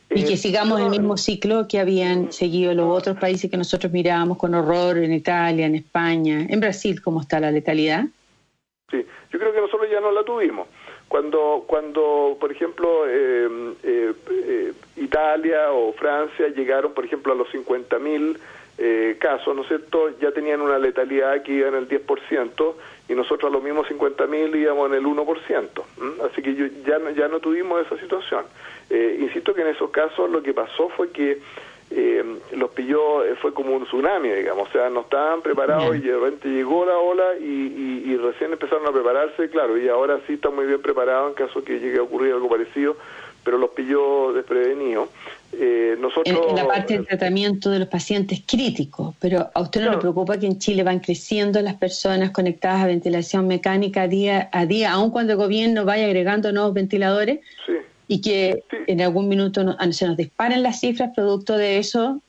Y 0.09 0.23
que 0.23 0.37
sigamos 0.37 0.81
el 0.81 0.89
mismo 0.89 1.17
ciclo 1.17 1.67
que 1.67 1.79
habían 1.79 2.31
seguido 2.31 2.73
los 2.73 2.87
otros 2.89 3.19
países 3.19 3.51
que 3.51 3.57
nosotros 3.57 3.93
mirábamos 3.93 4.39
con 4.39 4.55
horror 4.55 4.97
en 4.97 5.13
Italia, 5.13 5.67
en 5.67 5.75
España, 5.75 6.47
en 6.49 6.59
Brasil, 6.59 6.99
¿cómo 7.03 7.21
está 7.21 7.39
la 7.39 7.51
letalidad? 7.51 8.05
Sí, 8.89 9.05
yo 9.31 9.39
creo 9.39 9.53
que 9.53 9.61
nosotros 9.61 9.87
ya 9.91 10.01
no 10.01 10.11
la 10.11 10.23
tuvimos. 10.23 10.67
Cuando, 11.09 11.65
cuando 11.67 12.37
por 12.39 12.51
ejemplo, 12.51 13.05
eh, 13.07 13.73
eh, 13.83 14.13
eh, 14.29 14.73
Italia 14.95 15.71
o 15.71 15.91
Francia 15.93 16.47
llegaron, 16.49 16.93
por 16.93 17.03
ejemplo, 17.03 17.33
a 17.33 17.35
los 17.35 17.49
50.000 17.49 18.37
eh, 18.77 19.17
casos, 19.19 19.53
¿no 19.53 19.63
es 19.63 19.67
cierto?, 19.67 20.17
ya 20.19 20.31
tenían 20.31 20.61
una 20.61 20.79
letalidad 20.79 21.43
que 21.43 21.51
iba 21.51 21.67
en 21.67 21.75
el 21.75 21.89
10% 21.89 22.73
y 23.09 23.13
nosotros 23.13 23.51
a 23.51 23.53
los 23.53 23.61
mismos 23.61 23.87
50.000 23.89 24.55
íbamos 24.55 24.89
en 24.89 24.95
el 24.95 25.03
1%. 25.03 25.83
Así 26.31 26.41
que 26.41 26.55
yo, 26.55 26.67
ya, 26.85 26.99
no, 26.99 27.09
ya 27.09 27.27
no 27.27 27.39
tuvimos 27.39 27.85
esa 27.85 27.97
situación. 27.99 28.45
Eh, 28.89 29.17
insisto 29.19 29.53
que 29.53 29.63
en 29.63 29.67
esos 29.67 29.89
casos 29.89 30.29
lo 30.29 30.41
que 30.41 30.53
pasó 30.53 30.89
fue 30.89 31.09
que 31.09 31.39
eh, 31.91 32.23
los 32.51 32.69
pilló, 32.71 33.25
eh, 33.25 33.35
fue 33.35 33.53
como 33.53 33.75
un 33.75 33.85
tsunami, 33.85 34.29
digamos, 34.29 34.69
o 34.69 34.71
sea, 34.71 34.89
no 34.89 35.01
estaban 35.01 35.41
preparados 35.41 35.95
y 35.95 36.01
de 36.01 36.17
repente 36.17 36.47
llegó 36.47 36.85
la 36.85 36.97
ola 36.97 37.35
y, 37.39 38.03
y, 38.05 38.17
recién 38.17 38.51
empezaron 38.51 38.85
a 38.85 38.91
prepararse, 38.91 39.49
claro, 39.49 39.77
y 39.77 39.87
ahora 39.87 40.19
sí 40.27 40.33
están 40.33 40.55
muy 40.55 40.65
bien 40.65 40.81
preparados 40.81 41.29
en 41.29 41.47
caso 41.47 41.63
que 41.63 41.79
llegue 41.79 41.97
a 41.97 42.03
ocurrir 42.03 42.33
algo 42.33 42.47
parecido, 42.47 42.95
pero 43.43 43.57
los 43.57 43.71
pilló 43.71 44.33
desprevenidos. 44.33 45.09
Eh, 45.53 45.97
nosotros, 45.99 46.39
en, 46.49 46.55
la 46.55 46.67
parte 46.67 46.93
del 46.93 47.07
tratamiento 47.07 47.71
de 47.71 47.79
los 47.79 47.87
pacientes 47.87 48.43
críticos, 48.45 49.15
pero 49.19 49.49
a 49.51 49.61
usted 49.61 49.81
no 49.83 49.91
le 49.91 49.97
preocupa 49.97 50.37
que 50.37 50.45
en 50.45 50.59
Chile 50.59 50.83
van 50.83 50.99
creciendo 50.99 51.59
las 51.61 51.73
personas 51.73 52.29
conectadas 52.29 52.83
a 52.83 52.87
ventilación 52.87 53.47
mecánica 53.47 54.07
día 54.07 54.49
a 54.51 54.67
día, 54.67 54.91
aun 54.91 55.09
cuando 55.09 55.33
el 55.33 55.39
gobierno 55.39 55.85
vaya 55.85 56.05
agregando 56.05 56.51
nuevos 56.51 56.75
ventiladores. 56.75 57.39
Sí 57.65 57.73
y 58.09 58.21
que 58.21 58.63
en 58.87 59.01
algún 59.01 59.29
minuto 59.29 59.61
se 59.91 60.07
nos 60.07 60.17
disparen 60.17 60.63
las 60.63 60.81
cifras 60.81 61.11
producto 61.15 61.55
de 61.55 61.77
eso. 61.77 62.19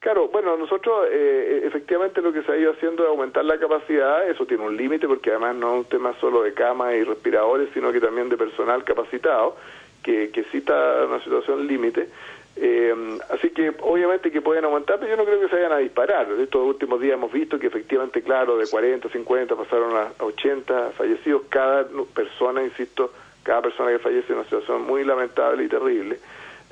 Claro, 0.00 0.28
bueno, 0.28 0.56
nosotros 0.56 1.08
eh, 1.10 1.62
efectivamente 1.64 2.20
lo 2.20 2.32
que 2.32 2.42
se 2.42 2.52
ha 2.52 2.56
ido 2.58 2.72
haciendo 2.72 3.02
es 3.04 3.08
aumentar 3.08 3.44
la 3.44 3.58
capacidad, 3.58 4.28
eso 4.28 4.44
tiene 4.44 4.64
un 4.64 4.76
límite 4.76 5.08
porque 5.08 5.30
además 5.30 5.56
no 5.56 5.72
es 5.72 5.78
un 5.78 5.84
tema 5.86 6.14
solo 6.20 6.42
de 6.42 6.52
camas 6.52 6.94
y 6.94 7.04
respiradores, 7.04 7.70
sino 7.72 7.90
que 7.90 8.00
también 8.00 8.28
de 8.28 8.36
personal 8.36 8.84
capacitado, 8.84 9.56
que, 10.02 10.30
que 10.30 10.44
sí 10.52 10.58
está 10.58 11.04
en 11.04 11.10
una 11.10 11.24
situación 11.24 11.66
límite. 11.66 12.08
Eh, 12.56 12.94
así 13.30 13.48
que 13.48 13.72
obviamente 13.80 14.30
que 14.30 14.42
pueden 14.42 14.66
aumentar, 14.66 14.98
pero 14.98 15.10
yo 15.10 15.16
no 15.16 15.24
creo 15.24 15.40
que 15.40 15.48
se 15.48 15.56
vayan 15.56 15.72
a 15.72 15.78
disparar. 15.78 16.28
Estos 16.32 16.66
últimos 16.66 17.00
días 17.00 17.14
hemos 17.14 17.32
visto 17.32 17.58
que 17.58 17.68
efectivamente, 17.68 18.20
claro, 18.20 18.58
de 18.58 18.66
40, 18.66 19.08
50 19.08 19.56
pasaron 19.56 19.96
a 19.96 20.22
80 20.22 20.90
fallecidos 20.90 21.44
cada 21.48 21.86
persona, 22.12 22.62
insisto, 22.62 23.10
cada 23.42 23.62
persona 23.62 23.90
que 23.90 23.98
fallece 23.98 24.32
en 24.32 24.38
una 24.38 24.44
situación 24.44 24.86
muy 24.86 25.04
lamentable 25.04 25.64
y 25.64 25.68
terrible. 25.68 26.18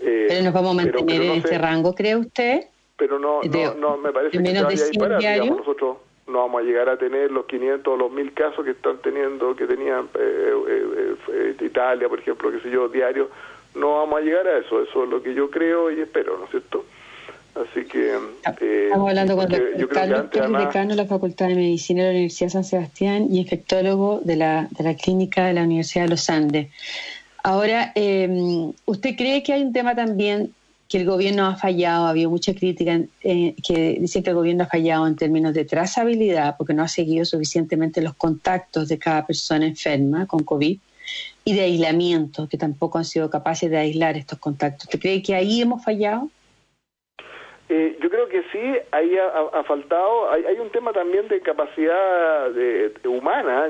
Eh, 0.02 0.26
pero 0.28 0.42
nos 0.42 0.52
vamos 0.54 0.72
a 0.72 0.74
mantener 0.74 1.22
en 1.22 1.32
ese 1.32 1.58
rango, 1.58 1.94
¿cree 1.94 2.16
usted? 2.16 2.64
Pero 2.96 3.18
no, 3.18 3.40
no, 3.42 3.74
no 3.74 3.96
me 3.96 4.12
parece 4.12 4.38
que 4.38 4.46
se 4.46 4.52
vaya 4.52 4.66
a 4.66 4.70
disparar. 4.70 5.46
nosotros 5.46 5.96
no 6.30 6.38
vamos 6.38 6.62
a 6.62 6.64
llegar 6.64 6.88
a 6.88 6.96
tener 6.96 7.30
los 7.30 7.46
500 7.46 7.92
o 7.92 7.96
los 7.96 8.10
1000 8.12 8.32
casos 8.32 8.64
que 8.64 8.70
están 8.70 8.98
teniendo, 8.98 9.54
que 9.56 9.66
tenían 9.66 10.08
eh, 10.14 10.52
eh, 10.68 11.14
eh, 11.32 11.56
Italia, 11.60 12.08
por 12.08 12.20
ejemplo, 12.20 12.50
qué 12.50 12.60
sé 12.60 12.70
yo, 12.70 12.88
diario. 12.88 13.28
No 13.74 13.98
vamos 13.98 14.20
a 14.20 14.22
llegar 14.22 14.46
a 14.46 14.58
eso. 14.58 14.82
Eso 14.82 15.04
es 15.04 15.10
lo 15.10 15.22
que 15.22 15.34
yo 15.34 15.50
creo 15.50 15.90
y 15.90 16.00
espero, 16.00 16.38
¿no 16.38 16.44
es 16.44 16.50
cierto? 16.50 16.84
Así 17.54 17.84
que... 17.86 18.14
Eh, 18.14 18.84
Estamos 18.86 19.08
hablando 19.08 19.36
con 19.36 19.52
el 19.52 19.78
doctor 19.78 19.88
Carlos 19.88 20.30
decano 20.30 20.90
de 20.90 20.96
la 20.96 21.06
Facultad 21.06 21.48
de 21.48 21.54
Medicina 21.54 22.02
de 22.02 22.08
la 22.08 22.12
Universidad 22.12 22.46
de 22.46 22.52
San 22.52 22.64
Sebastián 22.64 23.26
y 23.30 23.38
infectólogo 23.38 24.20
de 24.24 24.36
la, 24.36 24.68
de 24.70 24.84
la 24.84 24.94
Clínica 24.94 25.46
de 25.46 25.54
la 25.54 25.64
Universidad 25.64 26.04
de 26.04 26.10
los 26.10 26.30
Andes. 26.30 26.68
Ahora, 27.42 27.92
eh, 27.94 28.70
¿usted 28.84 29.16
cree 29.16 29.42
que 29.42 29.52
hay 29.52 29.62
un 29.62 29.72
tema 29.72 29.94
también 29.94 30.52
que 30.88 30.98
el 30.98 31.06
gobierno 31.06 31.46
ha 31.46 31.56
fallado? 31.56 32.06
Ha 32.06 32.10
habido 32.10 32.30
mucha 32.30 32.54
crítica 32.54 33.00
eh, 33.22 33.54
que 33.66 33.96
dice 34.00 34.22
que 34.22 34.30
el 34.30 34.36
gobierno 34.36 34.64
ha 34.64 34.66
fallado 34.66 35.06
en 35.06 35.16
términos 35.16 35.54
de 35.54 35.64
trazabilidad 35.64 36.56
porque 36.56 36.74
no 36.74 36.82
ha 36.82 36.88
seguido 36.88 37.24
suficientemente 37.24 38.02
los 38.02 38.14
contactos 38.14 38.88
de 38.88 38.98
cada 38.98 39.26
persona 39.26 39.66
enferma 39.66 40.26
con 40.26 40.44
COVID 40.44 40.78
y 41.44 41.52
de 41.54 41.60
aislamiento, 41.62 42.48
que 42.48 42.58
tampoco 42.58 42.98
han 42.98 43.04
sido 43.04 43.30
capaces 43.30 43.70
de 43.70 43.78
aislar 43.78 44.16
estos 44.16 44.38
contactos. 44.38 44.84
¿Usted 44.84 45.00
cree 45.00 45.22
que 45.22 45.34
ahí 45.34 45.62
hemos 45.62 45.82
fallado? 45.82 46.28
Eh, 47.72 47.96
yo 48.00 48.10
creo 48.10 48.26
que 48.26 48.42
sí, 48.50 48.58
ahí 48.90 49.16
ha, 49.16 49.62
faltado, 49.62 50.28
hay, 50.32 50.44
hay, 50.44 50.58
un 50.58 50.70
tema 50.70 50.92
también 50.92 51.28
de 51.28 51.40
capacidad 51.40 52.50
de, 52.50 52.92
humana. 53.04 53.68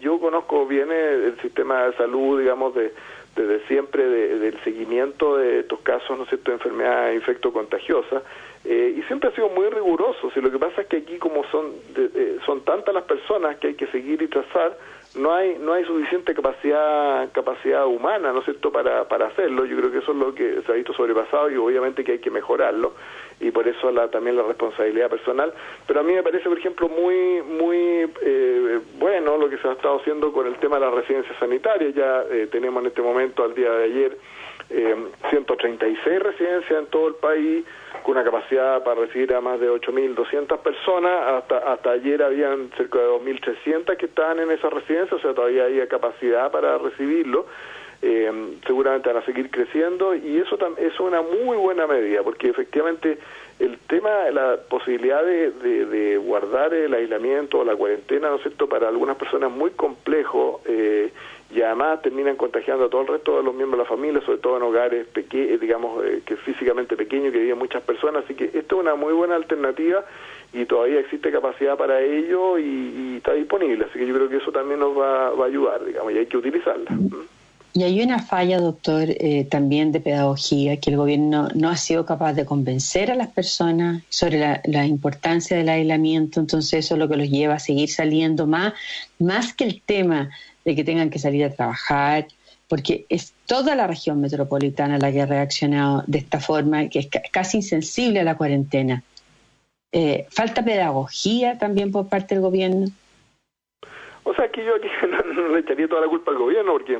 yo 0.00 0.18
conozco 0.18 0.66
bien 0.66 0.90
el 0.90 1.38
sistema 1.40 1.86
de 1.86 1.92
salud, 1.92 2.40
digamos, 2.40 2.74
de, 2.74 2.92
desde 3.36 3.64
siempre 3.68 4.04
del 4.04 4.58
seguimiento 4.64 5.36
de 5.36 5.60
estos 5.60 5.78
casos, 5.80 6.18
¿no 6.18 6.24
es 6.24 6.30
cierto?, 6.30 6.50
de 6.50 6.56
enfermedad 6.56 7.12
infecto-contagiosa, 7.12 8.22
eh, 8.64 8.96
y 8.98 9.02
siempre 9.02 9.28
ha 9.28 9.32
sido 9.32 9.48
muy 9.50 9.68
riguroso. 9.68 10.32
Si 10.32 10.40
lo 10.40 10.50
que 10.50 10.58
pasa 10.58 10.82
es 10.82 10.88
que 10.88 10.96
aquí, 10.96 11.18
como 11.18 11.44
son, 11.44 11.66
eh, 11.96 12.38
son 12.44 12.62
tantas 12.62 12.92
las 12.92 13.04
personas 13.04 13.56
que 13.58 13.68
hay 13.68 13.74
que 13.74 13.86
seguir 13.86 14.20
y 14.20 14.26
trazar, 14.26 14.76
no 15.14 15.34
hay 15.34 15.58
no 15.58 15.72
hay 15.72 15.84
suficiente 15.84 16.34
capacidad 16.34 17.30
capacidad 17.32 17.86
humana 17.86 18.32
no 18.32 18.40
es 18.40 18.44
cierto 18.44 18.70
para 18.72 19.08
para 19.08 19.26
hacerlo. 19.26 19.64
Yo 19.64 19.76
creo 19.76 19.90
que 19.90 19.98
eso 19.98 20.12
es 20.12 20.18
lo 20.18 20.34
que 20.34 20.62
se 20.64 20.72
ha 20.72 20.74
visto 20.74 20.92
sobrepasado 20.92 21.50
y 21.50 21.56
obviamente 21.56 22.04
que 22.04 22.12
hay 22.12 22.18
que 22.18 22.30
mejorarlo. 22.30 22.94
Y 23.40 23.50
por 23.50 23.68
eso 23.68 23.90
la, 23.92 24.08
también 24.08 24.36
la 24.36 24.42
responsabilidad 24.42 25.08
personal. 25.08 25.52
Pero 25.86 26.00
a 26.00 26.02
mí 26.02 26.12
me 26.12 26.22
parece 26.22 26.48
por 26.48 26.58
ejemplo 26.58 26.88
muy 26.88 27.42
muy 27.42 27.67
se 29.60 29.68
ha 29.68 29.72
estado 29.72 29.98
haciendo 29.98 30.32
con 30.32 30.46
el 30.46 30.56
tema 30.56 30.78
de 30.78 30.86
la 30.86 30.90
residencia 30.90 31.36
sanitaria 31.38 31.90
ya 31.90 32.24
eh, 32.30 32.48
tenemos 32.50 32.82
en 32.82 32.88
este 32.88 33.02
momento 33.02 33.44
al 33.44 33.54
día 33.54 33.70
de 33.70 33.84
ayer 33.84 34.18
eh, 34.70 34.94
136 35.30 36.22
residencias 36.22 36.78
en 36.78 36.86
todo 36.86 37.08
el 37.08 37.14
país, 37.14 37.64
con 38.02 38.16
una 38.16 38.24
capacidad 38.24 38.82
para 38.84 39.00
recibir 39.00 39.32
a 39.32 39.40
más 39.40 39.58
de 39.60 39.70
8.200 39.70 40.58
personas. 40.58 41.12
Hasta, 41.26 41.72
hasta 41.72 41.90
ayer 41.92 42.22
habían 42.22 42.70
cerca 42.76 42.98
de 42.98 43.06
2.300 43.06 43.96
que 43.96 44.06
estaban 44.06 44.40
en 44.40 44.50
esas 44.50 44.70
residencias, 44.70 45.12
o 45.14 45.18
sea, 45.20 45.32
todavía 45.32 45.64
hay 45.64 45.86
capacidad 45.86 46.50
para 46.50 46.76
recibirlo. 46.76 47.46
Eh, 48.00 48.30
seguramente 48.64 49.08
van 49.08 49.22
a 49.22 49.26
seguir 49.26 49.50
creciendo 49.50 50.14
y 50.14 50.38
eso 50.38 50.56
es 50.76 51.00
una 51.00 51.20
muy 51.20 51.56
buena 51.56 51.84
medida 51.88 52.22
porque 52.22 52.48
efectivamente 52.48 53.18
el 53.58 53.78
tema, 53.88 54.30
la 54.30 54.56
posibilidad 54.68 55.22
de, 55.24 55.50
de, 55.50 56.16
guardar 56.18 56.72
el 56.74 56.94
aislamiento 56.94 57.58
o 57.58 57.64
la 57.64 57.74
cuarentena, 57.74 58.28
¿no 58.28 58.36
es 58.36 58.42
cierto?, 58.42 58.68
para 58.68 58.88
algunas 58.88 59.16
personas 59.16 59.50
muy 59.50 59.70
complejo 59.72 60.60
eh, 60.64 61.10
y 61.50 61.62
además 61.62 62.02
terminan 62.02 62.36
contagiando 62.36 62.84
a 62.84 62.90
todo 62.90 63.00
el 63.02 63.08
resto 63.08 63.38
de 63.38 63.42
los 63.42 63.54
miembros 63.54 63.78
de 63.78 63.84
la 63.84 63.88
familia, 63.88 64.20
sobre 64.20 64.38
todo 64.38 64.58
en 64.58 64.62
hogares 64.62 65.06
pequeños, 65.08 65.60
digamos, 65.60 66.04
eh, 66.04 66.22
que 66.24 66.36
físicamente 66.36 66.96
pequeños, 66.96 67.32
que 67.32 67.40
viven 67.40 67.58
muchas 67.58 67.82
personas, 67.82 68.24
así 68.24 68.34
que 68.34 68.44
esto 68.44 68.76
es 68.76 68.82
una 68.82 68.94
muy 68.94 69.12
buena 69.12 69.34
alternativa 69.34 70.04
y 70.52 70.64
todavía 70.66 71.00
existe 71.00 71.32
capacidad 71.32 71.76
para 71.76 72.00
ello 72.00 72.58
y, 72.58 73.16
está 73.16 73.32
disponible, 73.32 73.86
así 73.86 73.98
que 73.98 74.06
yo 74.06 74.14
creo 74.14 74.28
que 74.28 74.36
eso 74.36 74.52
también 74.52 74.78
nos 74.78 74.96
va, 74.96 75.30
va 75.30 75.46
a 75.46 75.48
ayudar, 75.48 75.84
digamos, 75.84 76.12
y 76.12 76.18
hay 76.18 76.26
que 76.26 76.36
utilizarla. 76.36 76.90
Y 77.74 77.82
hay 77.82 78.00
una 78.02 78.18
falla, 78.18 78.58
doctor, 78.58 79.08
eh, 79.08 79.46
también 79.48 79.92
de 79.92 80.00
pedagogía, 80.00 80.80
que 80.80 80.90
el 80.90 80.96
gobierno 80.96 81.48
no 81.54 81.68
ha 81.68 81.76
sido 81.76 82.06
capaz 82.06 82.32
de 82.32 82.46
convencer 82.46 83.10
a 83.10 83.14
las 83.14 83.28
personas 83.28 84.02
sobre 84.08 84.60
la, 84.64 84.86
importancia 84.86 85.56
del 85.56 85.68
aislamiento, 85.68 86.40
entonces 86.40 86.84
eso 86.84 86.94
es 86.94 86.98
lo 86.98 87.08
que 87.08 87.16
los 87.16 87.28
lleva 87.28 87.54
a 87.54 87.58
seguir 87.58 87.90
saliendo 87.90 88.46
más, 88.46 88.72
más 89.18 89.52
que 89.52 89.64
el 89.64 89.82
tema 89.82 90.30
de 90.64 90.74
que 90.74 90.82
tengan 90.82 91.10
que 91.10 91.18
salir 91.18 91.44
a 91.44 91.54
trabajar, 91.54 92.26
porque 92.68 93.04
es 93.10 93.34
toda 93.46 93.74
la 93.74 93.86
región 93.86 94.20
metropolitana 94.20 94.98
la 94.98 95.12
que 95.12 95.22
ha 95.22 95.26
reaccionado 95.26 96.04
de 96.06 96.18
esta 96.18 96.40
forma, 96.40 96.88
que 96.88 97.00
es 97.00 97.08
casi 97.30 97.58
insensible 97.58 98.20
a 98.20 98.24
la 98.24 98.36
cuarentena. 98.36 99.02
Eh, 99.92 100.26
¿Falta 100.30 100.64
pedagogía 100.64 101.58
también 101.58 101.92
por 101.92 102.08
parte 102.08 102.34
del 102.34 102.42
gobierno? 102.42 102.86
O 104.24 104.34
sea, 104.34 104.50
que 104.50 104.64
yo 104.64 104.74
aquí 104.74 104.88
no 105.34 105.48
le 105.48 105.60
echaría 105.60 105.88
toda 105.88 106.02
la 106.02 106.08
culpa 106.08 106.30
al 106.32 106.38
gobierno, 106.38 106.72
porque 106.72 106.98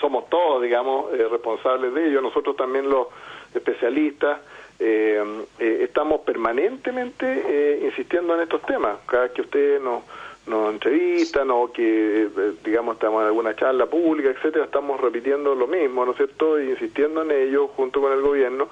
somos 0.00 0.28
todos, 0.28 0.62
digamos, 0.62 1.12
eh, 1.14 1.28
responsables 1.30 1.94
de 1.94 2.08
ello, 2.08 2.20
nosotros 2.20 2.56
también 2.56 2.88
los 2.88 3.08
especialistas, 3.54 4.40
eh, 4.78 5.22
eh, 5.58 5.80
estamos 5.82 6.22
permanentemente 6.22 7.80
insistiendo 7.84 8.34
en 8.34 8.42
estos 8.42 8.62
temas. 8.62 8.98
Cada 9.06 9.24
vez 9.24 9.32
que 9.32 9.42
ustedes 9.42 9.82
nos, 9.82 10.02
nos 10.46 10.70
entrevistan 10.70 11.50
o 11.50 11.70
que, 11.70 12.28
digamos, 12.64 12.94
estamos 12.94 13.20
en 13.22 13.28
alguna 13.28 13.54
charla 13.54 13.86
pública, 13.86 14.30
etcétera, 14.30 14.64
estamos 14.64 15.00
repitiendo 15.00 15.54
lo 15.54 15.66
mismo, 15.66 16.04
¿no 16.04 16.12
es 16.12 16.16
cierto?, 16.16 16.58
e 16.58 16.70
insistiendo 16.70 17.22
en 17.22 17.30
ello 17.30 17.68
junto 17.68 18.00
con 18.00 18.12
el 18.12 18.22
gobierno. 18.22 18.68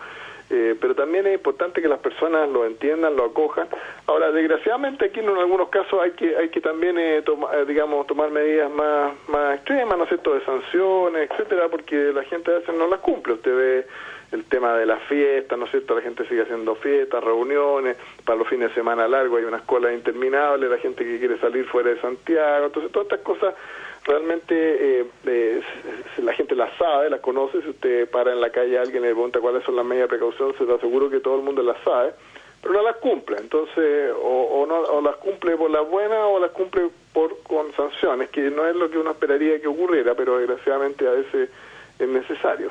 Eh, 0.50 0.76
pero 0.80 0.94
también 0.94 1.26
es 1.26 1.34
importante 1.34 1.82
que 1.82 1.88
las 1.88 1.98
personas 1.98 2.48
lo 2.48 2.64
entiendan, 2.64 3.16
lo 3.16 3.26
acojan. 3.26 3.68
Ahora, 4.06 4.32
desgraciadamente 4.32 5.06
aquí 5.06 5.20
en 5.20 5.28
algunos 5.28 5.68
casos 5.68 6.00
hay 6.02 6.12
que 6.12 6.36
hay 6.36 6.48
que 6.48 6.60
también, 6.60 6.98
eh, 6.98 7.18
eh, 7.18 7.64
digamos, 7.66 8.06
tomar 8.06 8.30
medidas 8.30 8.70
más 8.70 9.12
más 9.28 9.56
extremas, 9.56 9.98
¿no 9.98 10.04
es 10.04 10.08
cierto?, 10.08 10.34
de 10.34 10.44
sanciones, 10.44 11.30
etcétera, 11.30 11.68
porque 11.68 12.12
la 12.14 12.24
gente 12.24 12.50
a 12.50 12.58
veces 12.58 12.74
no 12.74 12.86
las 12.86 13.00
cumple. 13.00 13.34
Usted 13.34 13.54
ve 13.54 13.86
el 14.32 14.44
tema 14.44 14.74
de 14.74 14.86
las 14.86 15.02
fiestas, 15.02 15.58
¿no 15.58 15.66
es 15.66 15.70
cierto?, 15.70 15.94
la 15.94 16.02
gente 16.02 16.26
sigue 16.28 16.42
haciendo 16.42 16.74
fiestas, 16.76 17.22
reuniones, 17.22 17.96
para 18.24 18.38
los 18.38 18.48
fines 18.48 18.70
de 18.70 18.74
semana 18.74 19.06
largos 19.06 19.38
hay 19.38 19.44
una 19.44 19.58
escuela 19.58 19.92
interminable, 19.92 20.68
la 20.68 20.78
gente 20.78 21.04
que 21.04 21.18
quiere 21.18 21.38
salir 21.38 21.66
fuera 21.66 21.90
de 21.90 22.00
Santiago, 22.00 22.66
entonces 22.66 22.90
todas 22.92 23.06
estas 23.06 23.20
cosas 23.20 23.54
realmente 24.08 25.00
eh, 25.00 25.62
la 26.22 26.32
gente 26.32 26.56
las 26.56 26.76
sabe, 26.78 27.10
las 27.10 27.20
conoce, 27.20 27.60
si 27.62 27.68
usted 27.68 28.10
para 28.10 28.32
en 28.32 28.40
la 28.40 28.50
calle 28.50 28.78
a 28.78 28.82
alguien 28.82 29.04
y 29.04 29.06
le 29.06 29.12
pregunta 29.12 29.40
cuáles 29.40 29.62
son 29.64 29.76
las 29.76 29.84
medidas 29.84 30.08
de 30.08 30.16
precaución, 30.16 30.54
se 30.56 30.64
lo 30.64 30.76
aseguro 30.76 31.10
que 31.10 31.20
todo 31.20 31.36
el 31.36 31.42
mundo 31.42 31.62
las 31.62 31.76
sabe, 31.84 32.12
pero 32.62 32.74
no 32.74 32.82
las 32.82 32.96
cumple, 32.96 33.36
entonces 33.38 34.12
o, 34.20 34.66
no, 34.66 34.80
o 34.80 35.00
las 35.02 35.16
cumple 35.16 35.56
por 35.56 35.70
las 35.70 35.88
buenas 35.88 36.18
o 36.24 36.40
las 36.40 36.50
cumple 36.50 36.88
por 37.12 37.38
con 37.42 37.72
sanciones, 37.74 38.30
que 38.30 38.50
no 38.50 38.66
es 38.66 38.74
lo 38.74 38.90
que 38.90 38.98
uno 38.98 39.10
esperaría 39.10 39.60
que 39.60 39.68
ocurriera, 39.68 40.14
pero 40.14 40.38
desgraciadamente 40.38 41.06
a 41.06 41.12
veces 41.12 41.50
es 41.98 42.08
necesario. 42.08 42.70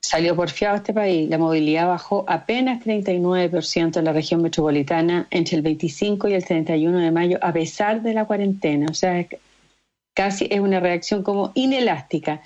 Salió 0.00 0.36
porfiado 0.36 0.76
este 0.76 0.94
país. 0.94 1.28
La 1.28 1.36
movilidad 1.36 1.88
bajó 1.88 2.24
apenas 2.28 2.84
39% 2.84 3.96
en 3.96 4.04
la 4.04 4.12
región 4.12 4.40
metropolitana 4.40 5.26
entre 5.30 5.56
el 5.56 5.62
25 5.62 6.28
y 6.28 6.34
el 6.34 6.44
31 6.44 6.98
de 6.98 7.10
mayo, 7.10 7.38
a 7.42 7.52
pesar 7.52 8.02
de 8.02 8.14
la 8.14 8.24
cuarentena. 8.24 8.86
O 8.88 8.94
sea, 8.94 9.26
casi 10.16 10.48
es 10.50 10.60
una 10.60 10.80
reacción 10.80 11.22
como 11.22 11.52
inelástica. 11.54 12.40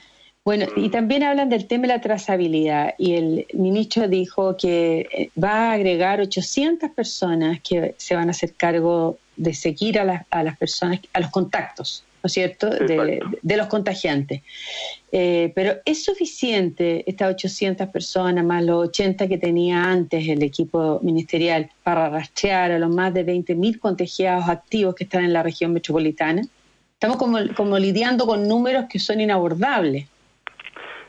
Bueno, 0.44 0.66
y 0.76 0.88
mm. 0.88 0.90
también 0.90 1.22
hablan 1.22 1.48
del 1.48 1.66
tema 1.66 1.82
de 1.82 1.88
la 1.88 2.00
trazabilidad 2.00 2.94
y 2.98 3.14
el 3.14 3.46
ministro 3.54 4.08
dijo 4.08 4.56
que 4.56 5.06
eh, 5.12 5.30
va 5.42 5.70
a 5.70 5.72
agregar 5.74 6.20
800 6.20 6.90
personas 6.90 7.60
que 7.60 7.94
se 7.96 8.16
van 8.16 8.28
a 8.28 8.32
hacer 8.32 8.54
cargo 8.54 9.18
de 9.36 9.54
seguir 9.54 9.98
a, 9.98 10.04
las, 10.04 10.26
a 10.30 10.42
las 10.42 10.58
personas, 10.58 11.00
a 11.12 11.20
los 11.20 11.30
contactos, 11.30 12.04
¿no 12.22 12.26
es 12.26 12.32
cierto?, 12.32 12.68
de, 12.70 13.56
los 13.56 13.66
contagiantes. 13.68 14.42
Eh, 15.12 15.52
pero 15.54 15.76
¿es 15.84 16.04
suficiente 16.04 17.04
estas 17.06 17.30
800 17.34 17.88
personas 17.88 18.44
más 18.44 18.64
los 18.64 18.88
80 18.88 19.28
que 19.28 19.38
tenía 19.38 19.84
antes 19.84 20.26
el 20.28 20.42
equipo 20.42 20.98
ministerial 21.02 21.70
para 21.84 22.08
rastrear 22.08 22.72
a 22.72 22.78
los 22.78 22.90
más 22.90 23.14
de 23.14 23.24
20.000 23.24 23.78
contagiados 23.78 24.48
activos 24.48 24.94
que 24.94 25.04
están 25.04 25.24
en 25.24 25.32
la 25.32 25.42
región 25.42 25.72
metropolitana? 25.72 26.42
Estamos 27.00 27.16
como, 27.16 27.38
como 27.57 27.78
lidiando 27.78 28.26
con 28.26 28.47
números 28.47 28.85
que 28.92 28.99
son 28.99 29.23
inabordables. 29.23 30.04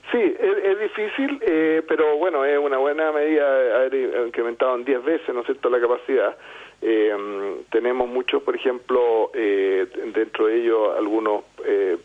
Sí, 0.09 0.19
es, 0.39 0.79
difícil, 0.79 1.37
eh, 1.41 1.83
pero 1.85 2.17
bueno, 2.17 2.45
es 2.45 2.57
una 2.57 2.77
buena 2.77 3.11
medida 3.11 3.45
haber 3.75 4.25
incrementado 4.25 4.75
en 4.75 4.85
10 4.85 5.03
veces, 5.03 5.35
¿no 5.35 5.41
es 5.41 5.47
cierto?, 5.47 5.69
la 5.69 5.81
capacidad. 5.81 6.37
Eh, 6.81 7.13
tenemos 7.71 8.07
muchos, 8.07 8.41
por 8.41 8.55
ejemplo, 8.55 9.31
eh, 9.33 9.85
dentro 10.13 10.47
de 10.47 10.61
ellos 10.61 10.97
algunos 10.97 11.43
eh, 11.65 11.97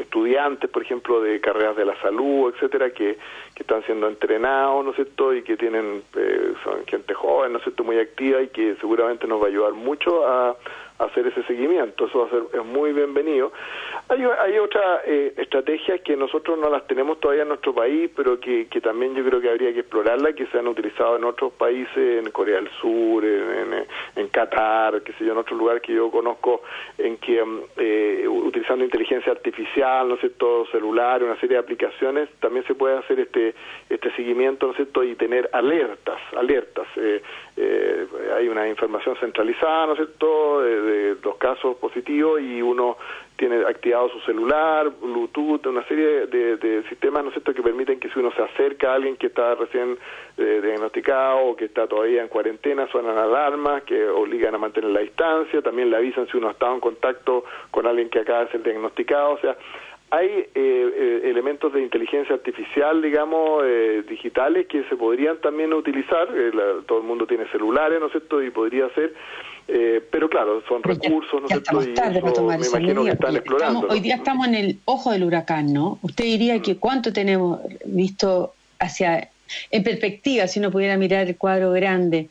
estudiantes, 0.00 0.70
por 0.70 0.82
ejemplo, 0.82 1.20
de 1.20 1.40
carreras 1.40 1.76
de 1.76 1.84
la 1.84 2.00
salud, 2.00 2.54
etcétera, 2.54 2.90
que, 2.90 3.18
que 3.54 3.62
están 3.62 3.84
siendo 3.84 4.06
entrenados, 4.06 4.84
¿no 4.84 4.90
es 4.90 4.96
cierto?, 4.96 5.34
y 5.34 5.42
que 5.42 5.56
tienen, 5.56 6.04
eh, 6.16 6.54
son 6.62 6.86
gente 6.86 7.12
joven, 7.12 7.52
¿no 7.52 7.58
es 7.58 7.64
cierto?, 7.64 7.82
muy 7.82 7.98
activa 7.98 8.40
y 8.40 8.48
que 8.48 8.76
seguramente 8.76 9.26
nos 9.26 9.42
va 9.42 9.46
a 9.46 9.48
ayudar 9.48 9.72
mucho 9.72 10.26
a, 10.26 10.56
hacer 11.06 11.26
ese 11.26 11.42
seguimiento. 11.44 12.06
Eso 12.06 12.20
va 12.20 12.26
a 12.26 12.30
ser 12.30 12.42
es 12.52 12.64
muy 12.64 12.92
bienvenido. 12.92 13.52
Hay, 14.08 14.22
hay 14.22 14.58
otras 14.58 15.02
eh, 15.06 15.34
estrategias 15.36 16.00
que 16.00 16.16
nosotros 16.16 16.58
no 16.58 16.68
las 16.68 16.86
tenemos 16.86 17.20
todavía 17.20 17.42
en 17.42 17.48
nuestro 17.48 17.74
país, 17.74 18.10
pero 18.14 18.38
que, 18.40 18.66
que 18.68 18.80
también 18.80 19.14
yo 19.14 19.24
creo 19.24 19.40
que 19.40 19.50
habría 19.50 19.72
que 19.72 19.80
explorarlas, 19.80 20.34
que 20.34 20.46
se 20.46 20.58
han 20.58 20.66
utilizado 20.66 21.16
en 21.16 21.24
otros 21.24 21.52
países, 21.52 22.24
en 22.24 22.30
Corea 22.30 22.56
del 22.56 22.70
Sur, 22.80 23.24
en, 23.24 23.86
en, 24.16 24.28
Qatar, 24.28 25.02
que 25.02 25.12
sé 25.14 25.24
yo, 25.24 25.32
en 25.32 25.38
otros 25.38 25.58
lugares 25.58 25.82
que 25.82 25.94
yo 25.94 26.10
conozco, 26.10 26.62
en 26.98 27.16
que 27.18 27.44
mm, 27.44 27.60
eh, 27.76 28.26
utilizando 28.28 28.84
inteligencia 28.84 29.32
artificial, 29.32 30.08
¿no 30.08 30.16
sé, 30.18 30.30
todo 30.30 30.66
celular, 30.66 31.22
una 31.22 31.36
serie 31.36 31.56
de 31.56 31.62
aplicaciones, 31.62 32.28
también 32.40 32.66
se 32.66 32.74
puede 32.74 32.98
hacer 32.98 33.20
este 33.20 33.54
este 33.88 34.10
seguimiento, 34.16 34.66
¿no 34.66 34.72
es 34.72 34.76
cierto?, 34.76 35.04
y 35.04 35.14
tener 35.14 35.48
alertas, 35.52 36.18
alertas. 36.36 36.86
Eh, 36.96 37.22
eh, 37.56 38.06
hay 38.36 38.48
una 38.48 38.68
información 38.68 39.16
centralizada, 39.16 39.86
¿no 39.86 39.92
es 39.92 39.98
cierto?, 39.98 40.62
de, 40.62 40.91
los 41.22 41.36
casos 41.36 41.76
positivos 41.76 42.40
y 42.40 42.62
uno 42.62 42.96
tiene 43.36 43.64
activado 43.64 44.08
su 44.10 44.20
celular, 44.20 44.90
Bluetooth, 45.00 45.66
una 45.66 45.82
serie 45.88 46.26
de, 46.26 46.84
sistemas, 46.88 47.24
¿no 47.24 47.30
es 47.30 47.34
cierto?, 47.34 47.54
que 47.54 47.62
permiten 47.62 47.98
que 47.98 48.08
si 48.10 48.18
uno 48.18 48.30
se 48.32 48.42
acerca 48.42 48.92
a 48.92 48.94
alguien 48.94 49.16
que 49.16 49.26
está 49.26 49.54
recién 49.54 49.98
eh, 50.36 50.60
diagnosticado 50.62 51.38
o 51.46 51.56
que 51.56 51.64
está 51.64 51.86
todavía 51.86 52.22
en 52.22 52.28
cuarentena, 52.28 52.86
suenan 52.88 53.18
alarmas 53.18 53.82
que 53.82 54.06
obligan 54.06 54.54
a 54.54 54.58
mantener 54.58 54.90
la 54.90 55.00
distancia, 55.00 55.60
también 55.62 55.90
le 55.90 55.96
avisan 55.96 56.28
si 56.28 56.36
uno 56.36 56.48
ha 56.48 56.52
estado 56.52 56.74
en 56.74 56.80
contacto 56.80 57.44
con 57.70 57.86
alguien 57.86 58.10
que 58.10 58.20
acaba 58.20 58.44
de 58.44 58.52
ser 58.52 58.62
diagnosticado, 58.62 59.32
o 59.32 59.38
sea, 59.38 59.56
hay 60.12 60.28
eh, 60.28 60.50
eh, 60.54 61.20
elementos 61.24 61.72
de 61.72 61.80
inteligencia 61.80 62.34
artificial, 62.34 63.00
digamos, 63.00 63.62
eh, 63.64 64.04
digitales 64.06 64.66
que 64.66 64.84
se 64.84 64.94
podrían 64.94 65.38
también 65.38 65.72
utilizar. 65.72 66.28
todo 66.86 66.98
el 66.98 67.04
mundo 67.04 67.26
tiene 67.26 67.46
celulares, 67.46 67.98
¿no 67.98 68.06
es 68.06 68.12
cierto? 68.12 68.42
Y 68.42 68.50
podría 68.50 68.90
ser, 68.90 69.14
pero 69.66 70.28
claro, 70.28 70.62
son 70.68 70.82
recursos, 70.82 71.40
¿no 71.40 71.46
es 71.46 71.52
cierto? 71.52 71.82
y 71.82 72.58
me 72.58 72.66
imagino 72.66 73.04
que 73.04 73.10
están 73.10 73.36
explorando. 73.36 73.86
hoy 73.88 74.00
día 74.00 74.16
estamos 74.16 74.46
en 74.46 74.54
el 74.54 74.78
ojo 74.84 75.12
del 75.12 75.24
huracán, 75.24 75.72
¿no? 75.72 75.98
Usted 76.02 76.24
diría 76.24 76.60
que 76.60 76.76
cuánto 76.76 77.12
tenemos 77.12 77.60
visto 77.84 78.54
hacia, 78.78 79.30
en 79.70 79.82
perspectiva, 79.82 80.46
si 80.46 80.58
uno 80.58 80.70
pudiera 80.70 80.96
mirar 80.96 81.26
el 81.26 81.36
cuadro 81.36 81.70
grande 81.72 82.28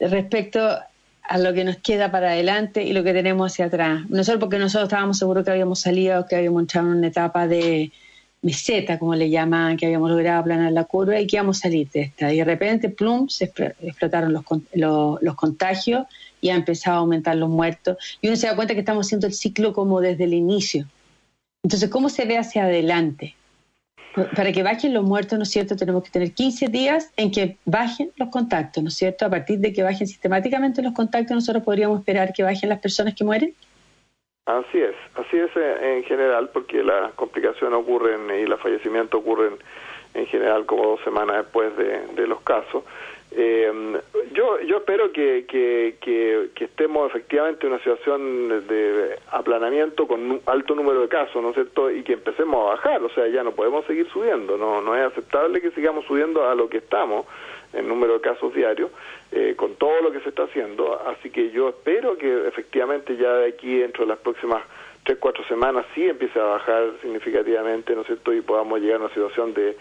respecto 0.00 0.60
a 1.22 1.38
lo 1.38 1.52
que 1.54 1.64
nos 1.64 1.76
queda 1.76 2.10
para 2.10 2.30
adelante 2.30 2.82
y 2.84 2.92
lo 2.92 3.04
que 3.04 3.12
tenemos 3.12 3.52
hacia 3.52 3.66
atrás. 3.66 4.02
No 4.08 4.24
solo 4.24 4.38
porque 4.38 4.58
nosotros 4.58 4.88
estábamos 4.88 5.18
seguros 5.18 5.44
que 5.44 5.50
habíamos 5.50 5.80
salido, 5.80 6.26
que 6.26 6.36
habíamos 6.36 6.62
entrado 6.62 6.88
en 6.88 6.98
una 6.98 7.06
etapa 7.06 7.46
de 7.46 7.92
meseta, 8.42 8.98
como 8.98 9.14
le 9.14 9.30
llaman, 9.30 9.76
que 9.76 9.86
habíamos 9.86 10.10
logrado 10.10 10.40
aplanar 10.40 10.72
la 10.72 10.84
curva 10.84 11.18
y 11.20 11.26
que 11.26 11.36
íbamos 11.36 11.58
a 11.58 11.60
salir 11.62 11.88
de 11.90 12.02
esta. 12.02 12.32
Y 12.32 12.38
de 12.38 12.44
repente, 12.44 12.88
plum, 12.88 13.28
se 13.28 13.44
explotaron 13.44 14.32
los, 14.32 14.44
los, 14.74 15.34
contagios 15.36 16.06
y 16.42 16.50
ha 16.50 16.56
empezado 16.56 16.96
a 16.96 17.00
aumentar 17.00 17.36
los 17.36 17.48
muertos. 17.48 17.96
Y 18.20 18.28
uno 18.28 18.36
se 18.36 18.48
da 18.48 18.56
cuenta 18.56 18.74
que 18.74 18.80
estamos 18.80 19.06
haciendo 19.06 19.26
el 19.26 19.32
ciclo 19.32 19.72
como 19.72 20.02
desde 20.02 20.24
el 20.24 20.34
inicio. 20.34 20.84
Entonces, 21.62 21.88
¿cómo 21.88 22.10
se 22.10 22.26
ve 22.26 22.36
hacia 22.36 22.64
adelante? 22.64 23.34
para 24.36 24.52
que 24.52 24.62
bajen 24.62 24.92
los 24.92 25.04
muertos, 25.04 25.38
¿no 25.38 25.44
es 25.44 25.50
cierto? 25.50 25.76
Tenemos 25.76 26.04
que 26.04 26.10
tener 26.10 26.32
15 26.32 26.68
días 26.68 27.12
en 27.16 27.30
que 27.30 27.56
bajen 27.64 28.10
los 28.16 28.28
contactos, 28.28 28.82
¿no 28.82 28.88
es 28.88 28.94
cierto? 28.94 29.24
A 29.24 29.30
partir 29.30 29.58
de 29.58 29.72
que 29.72 29.82
bajen 29.82 30.06
sistemáticamente 30.06 30.82
los 30.82 30.92
contactos, 30.92 31.34
nosotros 31.34 31.64
podríamos 31.64 32.00
esperar 32.00 32.32
que 32.32 32.42
bajen 32.42 32.68
las 32.68 32.80
personas 32.80 33.14
que 33.14 33.24
mueren. 33.24 33.54
Así 34.44 34.78
es, 34.78 34.94
así 35.14 35.36
es 35.36 35.50
en 35.56 36.04
general, 36.04 36.50
porque 36.52 36.82
las 36.82 37.12
complicaciones 37.14 37.78
ocurren 37.78 38.28
y 38.38 38.44
los 38.44 38.60
fallecimientos 38.60 39.20
ocurren 39.20 39.54
en 40.14 40.26
general 40.26 40.66
como 40.66 40.82
dos 40.82 41.00
semanas 41.04 41.36
después 41.36 41.74
de 41.76 42.26
los 42.26 42.42
casos. 42.42 42.84
Eh, 43.34 44.00
yo, 44.34 44.60
yo 44.60 44.78
espero 44.78 45.12
que, 45.12 45.46
que, 45.48 46.50
estemos 46.60 47.10
efectivamente 47.10 47.66
en 47.66 47.72
una 47.72 47.82
situación 47.82 48.66
de 48.66 49.18
aplanamiento 49.30 50.06
con 50.06 50.40
alto 50.46 50.74
número 50.74 51.00
de 51.02 51.08
casos, 51.08 51.42
¿no 51.42 51.50
es 51.50 51.54
cierto? 51.54 51.90
Y 51.90 52.02
que 52.02 52.14
empecemos 52.14 52.62
a 52.62 52.74
bajar, 52.74 53.02
o 53.02 53.10
sea, 53.10 53.26
ya 53.28 53.42
no 53.42 53.52
podemos 53.52 53.84
seguir 53.86 54.08
subiendo, 54.10 54.56
no, 54.56 54.80
no 54.80 54.96
es 54.96 55.04
aceptable 55.04 55.60
que 55.60 55.70
sigamos 55.72 56.04
subiendo 56.06 56.48
a 56.48 56.54
lo 56.54 56.68
que 56.68 56.78
estamos 56.78 57.26
en 57.72 57.88
número 57.88 58.14
de 58.14 58.20
casos 58.20 58.54
diarios, 58.54 58.90
eh, 59.32 59.54
con 59.56 59.74
todo 59.76 60.00
lo 60.02 60.12
que 60.12 60.20
se 60.20 60.28
está 60.28 60.44
haciendo. 60.44 61.00
Así 61.06 61.30
que 61.30 61.50
yo 61.50 61.70
espero 61.70 62.16
que 62.16 62.48
efectivamente 62.48 63.16
ya 63.16 63.32
de 63.34 63.48
aquí, 63.48 63.78
dentro 63.78 64.04
de 64.04 64.10
las 64.10 64.18
próximas 64.18 64.62
tres, 65.04 65.18
cuatro 65.18 65.44
semanas, 65.44 65.84
sí 65.94 66.08
empiece 66.08 66.38
a 66.38 66.44
bajar 66.44 66.92
significativamente, 67.00 67.94
¿no 67.94 68.02
es 68.02 68.06
cierto? 68.06 68.32
Y 68.32 68.40
podamos 68.40 68.80
llegar 68.80 68.96
a 68.96 69.04
una 69.04 69.14
situación 69.14 69.54
de 69.54 69.76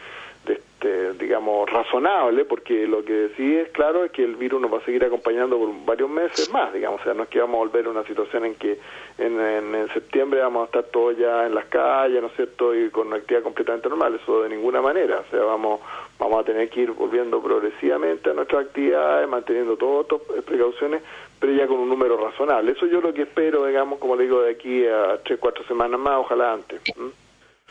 este, 0.82 1.14
digamos, 1.14 1.70
razonable, 1.70 2.44
porque 2.46 2.88
lo 2.88 3.06
que 3.06 3.30
sí 3.38 3.56
es 3.56 3.70
claro 3.70 4.04
es 4.04 4.12
que 4.12 4.24
el 4.24 4.36
virus 4.36 4.60
nos 4.60 4.74
va 4.74 4.80
a 4.80 4.86
seguir 4.86 5.06
acompañando 5.06 5.60
por 5.60 5.70
varios 5.86 6.10
meses 6.10 6.52
más, 6.52 6.74
digamos, 6.74 7.00
o 7.02 7.04
sea, 7.04 7.14
no 7.14 7.24
es 7.24 7.30
que 7.30 7.40
vamos 7.40 7.56
a 7.56 7.60
volver 7.60 7.86
a 7.86 7.90
una 7.92 8.04
situación 8.04 8.46
en 8.46 8.56
que 8.56 8.80
en, 9.20 9.72
septiembre 9.94 10.40
vamos 10.40 10.64
a 10.64 10.66
estar 10.66 10.84
todos 10.86 11.18
ya 11.18 11.46
en 11.46 11.54
las 11.54 11.66
calles, 11.66 12.22
¿no 12.22 12.30
es 12.30 12.36
cierto?, 12.36 12.74
y 12.74 12.90
con 12.90 13.08
una 13.08 13.18
actividad 13.18 13.44
completamente 13.44 13.90
normal, 13.90 14.20
eso 14.22 14.42
de 14.42 14.50
ninguna 14.50 14.82
manera, 14.82 15.20
o 15.20 15.30
sea, 15.30 15.44
vamos, 15.44 15.82
vamos 16.18 16.40
a 16.40 16.46
tener 16.46 16.70
que 16.70 16.82
ir 16.82 16.92
volviendo 16.92 17.42
progresivamente 17.42 18.32
a 18.32 18.34
nuestras 18.34 18.66
actividades, 18.66 19.30
manteniendo 19.30 19.78
todas 19.78 20.08
estas 20.10 20.44
precauciones, 20.44 21.04
pero 21.40 21.54
ya 21.54 21.68
con 21.68 21.78
un 21.78 21.90
número 21.90 22.18
razonable. 22.18 22.72
Eso 22.72 22.88
yo 22.88 23.02
lo 23.02 23.14
que 23.14 23.24
espero, 23.24 23.66
digamos, 23.66 24.00
como 24.00 24.16
le 24.16 24.24
digo, 24.24 24.42
de 24.42 24.52
aquí 24.52 24.86
a 24.88 25.18
tres, 25.24 25.38
cuatro 25.40 25.64
semanas 25.66 26.00
más, 26.00 26.18
ojalá 26.18 26.54
antes. 26.54 26.82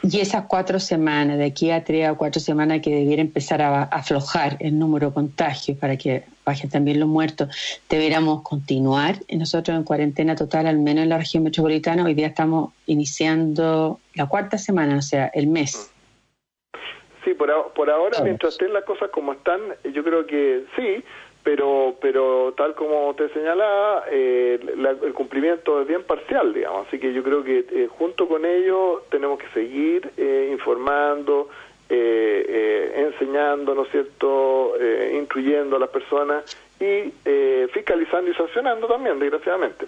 Y 0.03 0.21
esas 0.21 0.47
cuatro 0.47 0.81
semanas, 0.81 1.37
de 1.37 1.45
aquí 1.45 1.71
a 1.71 1.85
tres 1.85 2.09
o 2.09 2.17
cuatro 2.17 2.41
semanas 2.41 2.81
que 2.81 2.91
debiera 2.91 3.21
empezar 3.21 3.61
a 3.61 3.83
aflojar 3.83 4.57
el 4.61 4.79
número 4.79 5.09
de 5.09 5.15
contagios 5.15 5.77
para 5.77 5.99
que 5.99 6.25
bajen 6.45 6.71
también 6.71 6.99
los 6.99 7.09
muertos, 7.09 7.55
debiéramos 7.89 8.43
continuar 8.43 9.17
nosotros 9.31 9.77
en 9.77 9.85
cuarentena 9.85 10.35
total, 10.37 10.67
al 10.69 10.79
menos 10.79 11.03
en 11.03 11.11
la 11.11 11.19
región 11.19 11.43
metropolitana. 11.43 12.05
Hoy 12.05 12.15
día 12.15 12.29
estamos 12.29 12.73
iniciando 12.87 14.01
la 14.15 14.27
cuarta 14.27 14.57
semana, 14.57 14.97
o 14.97 15.03
sea, 15.03 15.31
el 15.35 15.49
mes. 15.49 15.93
Sí, 17.23 17.35
por, 17.35 17.51
por 17.75 17.91
ahora, 17.91 18.23
mientras 18.23 18.55
estén 18.55 18.73
las 18.73 18.85
cosas 18.85 19.11
como 19.11 19.35
están, 19.35 19.61
yo 19.93 20.03
creo 20.03 20.27
que 20.27 20.65
sí, 20.77 21.05
pero 21.42 21.96
pero 22.00 22.53
tal 22.57 22.74
como 22.74 23.14
te 23.14 23.29
señalaba, 23.31 24.05
eh, 24.11 24.59
el 25.03 25.12
cumplimiento 25.14 25.81
es 25.81 25.88
bien 25.88 26.03
parcial, 26.05 26.53
digamos, 26.53 26.87
así 26.87 26.98
que 26.98 27.12
yo 27.12 27.22
creo 27.22 27.42
que 27.42 27.64
eh, 27.70 27.88
junto 27.98 28.29
con 28.29 28.44
ello 28.44 29.03
tenemos 29.11 29.38
que 29.38 29.48
seguir 29.48 30.11
eh, 30.16 30.50
informando, 30.53 31.48
enseñando, 31.88 33.74
¿no 33.74 33.83
es 33.83 33.90
cierto?, 33.90 34.74
instruyendo 35.12 35.74
a 35.74 35.81
las 35.81 35.88
personas 35.88 36.44
y 36.79 37.12
fiscalizando 37.72 38.31
y 38.31 38.35
sancionando 38.35 38.87
también, 38.87 39.18
desgraciadamente. 39.18 39.87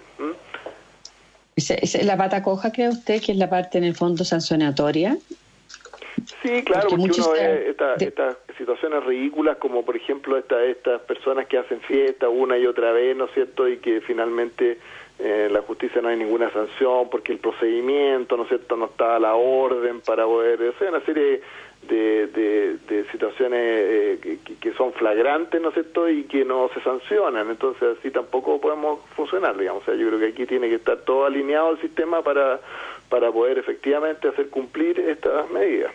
¿Esa, 1.55 1.75
es 1.75 2.03
la 2.03 2.17
pata 2.17 2.43
coja, 2.43 2.73
cree 2.73 2.89
usted, 2.89 3.21
que 3.21 3.31
es 3.31 3.37
la 3.37 3.49
parte 3.49 3.77
en 3.77 3.85
el 3.85 3.95
fondo 3.95 4.25
sancionatoria? 4.25 5.17
Sí, 6.41 6.63
claro, 6.63 6.89
porque, 6.89 7.03
uno 7.03 7.31
ve 7.31 7.75
estas 7.99 8.37
situaciones 8.57 9.03
ridículas 9.03 9.57
como 9.57 9.83
por 9.83 9.95
ejemplo 9.95 10.37
esta, 10.37 10.63
estas 10.63 11.01
personas 11.01 11.47
que 11.47 11.57
hacen 11.57 11.81
fiesta 11.81 12.29
una 12.29 12.57
y 12.57 12.65
otra 12.65 12.91
vez, 12.91 13.15
¿no 13.15 13.25
es 13.25 13.31
cierto? 13.33 13.67
Y 13.67 13.77
que 13.77 14.01
finalmente 14.01 14.77
eh, 15.19 15.47
la 15.51 15.61
justicia 15.61 16.01
no 16.01 16.09
hay 16.09 16.17
ninguna 16.17 16.51
sanción 16.51 17.09
porque 17.09 17.31
el 17.33 17.39
procedimiento, 17.39 18.35
¿no 18.35 18.43
es 18.43 18.49
cierto?, 18.49 18.75
no 18.75 18.85
está 18.85 19.15
a 19.15 19.19
la 19.19 19.35
orden 19.35 20.01
para 20.01 20.25
poder, 20.25 20.61
o 20.61 20.73
sea, 20.73 20.89
una 20.89 21.01
serie 21.01 21.41
de, 21.87 22.27
de, 22.87 23.05
situaciones 23.11 23.59
eh, 23.61 24.39
que, 24.59 24.73
son 24.73 24.91
flagrantes, 24.93 25.61
¿no 25.61 25.69
es 25.69 25.75
cierto?, 25.75 26.09
y 26.09 26.23
que 26.23 26.43
no 26.43 26.69
se 26.73 26.81
sancionan, 26.81 27.49
entonces 27.49 27.97
así 27.97 28.09
tampoco 28.09 28.59
podemos 28.59 28.99
funcionar, 29.15 29.57
digamos, 29.57 29.83
o 29.83 29.85
sea, 29.85 29.95
yo 29.95 30.07
creo 30.07 30.19
que 30.19 30.27
aquí 30.27 30.45
tiene 30.45 30.67
que 30.67 30.75
estar 30.75 30.97
todo 30.97 31.25
alineado 31.25 31.71
el 31.71 31.81
sistema 31.81 32.21
para, 32.21 32.59
para 33.09 33.31
poder 33.31 33.59
efectivamente 33.59 34.27
hacer 34.27 34.49
cumplir 34.49 34.99
estas 34.99 35.49
medidas. 35.51 35.93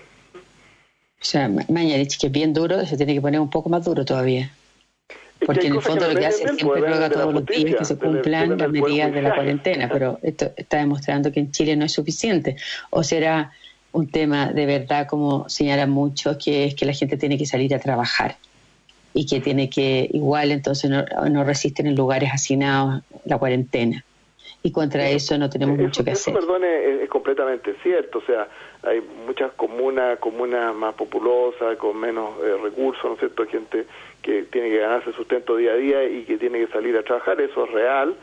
O 1.20 1.24
sea, 1.24 1.48
Mañalich, 1.48 2.18
que 2.18 2.28
es 2.28 2.32
bien 2.32 2.54
duro, 2.54 2.84
se 2.86 2.96
tiene 2.96 3.14
que 3.14 3.20
poner 3.20 3.40
un 3.40 3.50
poco 3.50 3.68
más 3.68 3.84
duro 3.84 4.04
todavía. 4.04 4.50
Porque 5.44 5.68
en 5.68 5.74
el 5.74 5.82
fondo 5.82 6.08
lo 6.08 6.18
que 6.18 6.26
hace 6.26 6.44
es 6.44 6.56
siempre 6.56 6.80
ruega 6.80 7.10
todos 7.10 7.32
los 7.32 7.46
días 7.46 7.76
que 7.76 7.84
se 7.84 7.96
cumplan 7.96 8.58
las 8.58 8.70
medidas 8.70 9.12
de 9.12 9.22
la 9.22 9.34
cuarentena, 9.34 9.88
pero 9.88 10.18
esto 10.22 10.50
está 10.56 10.78
demostrando 10.78 11.30
que 11.30 11.40
en 11.40 11.52
Chile 11.52 11.76
no 11.76 11.84
es 11.84 11.92
suficiente. 11.92 12.56
¿O 12.90 13.02
será 13.02 13.52
un 13.92 14.08
tema 14.10 14.52
de 14.52 14.66
verdad, 14.66 15.06
como 15.06 15.48
señalan 15.48 15.90
muchos, 15.90 16.36
que 16.36 16.64
es 16.64 16.74
que 16.74 16.86
la 16.86 16.92
gente 16.92 17.16
tiene 17.16 17.38
que 17.38 17.46
salir 17.46 17.74
a 17.74 17.78
trabajar 17.78 18.36
y 19.14 19.26
que 19.26 19.40
tiene 19.40 19.70
que, 19.70 20.08
igual 20.12 20.50
entonces 20.50 20.90
no, 20.90 21.04
no 21.30 21.44
resisten 21.44 21.86
en 21.86 21.94
lugares 21.94 22.30
hacinados 22.32 23.02
la 23.24 23.38
cuarentena? 23.38 24.04
y 24.62 24.72
contra 24.72 25.08
eso 25.08 25.38
no 25.38 25.48
tenemos 25.48 25.78
mucho 25.78 26.04
que 26.04 26.10
hacer. 26.10 26.34
Perdón, 26.34 26.62
es, 26.64 27.08
completamente 27.08 27.74
cierto, 27.82 28.18
o 28.18 28.22
sea, 28.22 28.48
hay 28.82 29.00
muchas 29.26 29.52
comunas, 29.52 30.18
comunas 30.18 30.74
más 30.74 30.94
populosas, 30.94 31.76
con 31.78 31.96
menos 31.98 32.30
eh, 32.42 32.56
recursos, 32.62 33.04
¿no 33.04 33.14
es 33.14 33.18
cierto? 33.18 33.46
Gente 33.46 33.86
que 34.22 34.44
tiene 34.44 34.70
que 34.70 34.78
ganarse 34.78 35.12
sustento 35.12 35.56
día 35.56 35.72
a 35.72 35.76
día 35.76 36.04
y 36.04 36.24
que 36.24 36.38
tiene 36.38 36.60
que 36.60 36.72
salir 36.72 36.96
a 36.96 37.02
trabajar, 37.02 37.40
eso 37.40 37.64
es 37.64 37.72
real, 37.72 38.14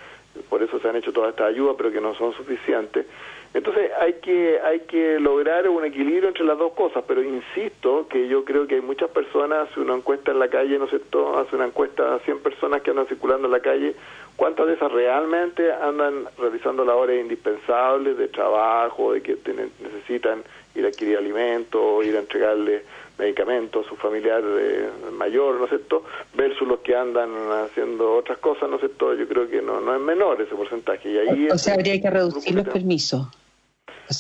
por 0.49 0.63
eso 0.63 0.79
se 0.79 0.87
han 0.87 0.95
hecho 0.95 1.13
todas 1.13 1.31
estas 1.31 1.49
ayudas, 1.49 1.75
pero 1.77 1.91
que 1.91 2.01
no 2.01 2.13
son 2.15 2.33
suficientes. 2.33 3.05
Entonces 3.53 3.89
hay 4.01 4.13
que 4.15 4.59
hay 4.59 4.81
que 4.81 5.17
lograr 5.17 5.69
un 5.69 5.85
equilibrio 5.85 6.27
entre 6.27 6.43
las 6.43 6.57
dos 6.57 6.73
cosas, 6.73 7.05
pero 7.07 7.23
insisto 7.23 8.05
que 8.09 8.27
yo 8.27 8.43
creo 8.43 8.67
que 8.67 8.75
hay 8.75 8.81
muchas 8.81 9.09
personas, 9.09 9.69
hace 9.69 9.79
una 9.79 9.95
encuesta 9.95 10.31
en 10.31 10.39
la 10.39 10.49
calle, 10.49 10.77
¿no 10.77 10.85
es 10.85 10.89
cierto? 10.89 11.37
Hace 11.37 11.55
una 11.55 11.65
encuesta 11.65 12.15
a 12.15 12.19
100 12.19 12.39
personas 12.39 12.81
que 12.81 12.89
andan 12.89 13.07
circulando 13.07 13.47
en 13.47 13.53
la 13.53 13.61
calle, 13.61 13.95
¿cuántas 14.35 14.67
de 14.67 14.73
esas 14.73 14.91
realmente 14.91 15.71
andan 15.71 16.25
realizando 16.37 16.85
labores 16.85 17.21
indispensables 17.21 18.17
de 18.17 18.27
trabajo, 18.27 19.13
de 19.13 19.21
que 19.21 19.37
necesitan 19.81 20.43
ir 20.75 20.85
a 20.85 20.89
adquirir 20.89 21.17
alimentos, 21.17 22.05
ir 22.05 22.15
a 22.15 22.19
entregarle 22.19 22.83
medicamentos 23.17 23.85
a 23.85 23.89
su 23.89 23.95
familiar 23.95 24.43
eh, 24.45 24.89
mayor, 25.13 25.55
¿no 25.55 25.63
es 25.65 25.69
cierto? 25.69 26.03
Versus 26.33 26.67
los 26.67 26.79
que 26.79 26.95
andan 26.95 27.29
haciendo 27.63 28.15
otras 28.15 28.37
cosas, 28.39 28.69
¿no 28.69 28.75
es 28.75 28.81
cierto? 28.81 29.13
Yo 29.13 29.27
creo 29.27 29.49
que 29.49 29.61
no, 29.61 29.79
no 29.79 29.95
es 29.95 30.01
menor 30.01 30.41
ese 30.41 30.55
porcentaje. 30.55 31.11
Y 31.11 31.17
ahí 31.17 31.47
o, 31.49 31.57
sea, 31.57 31.75
habría 31.75 31.99
que 32.01 32.09
reducir 32.09 32.55
los 32.55 32.67
permisos. 32.67 33.27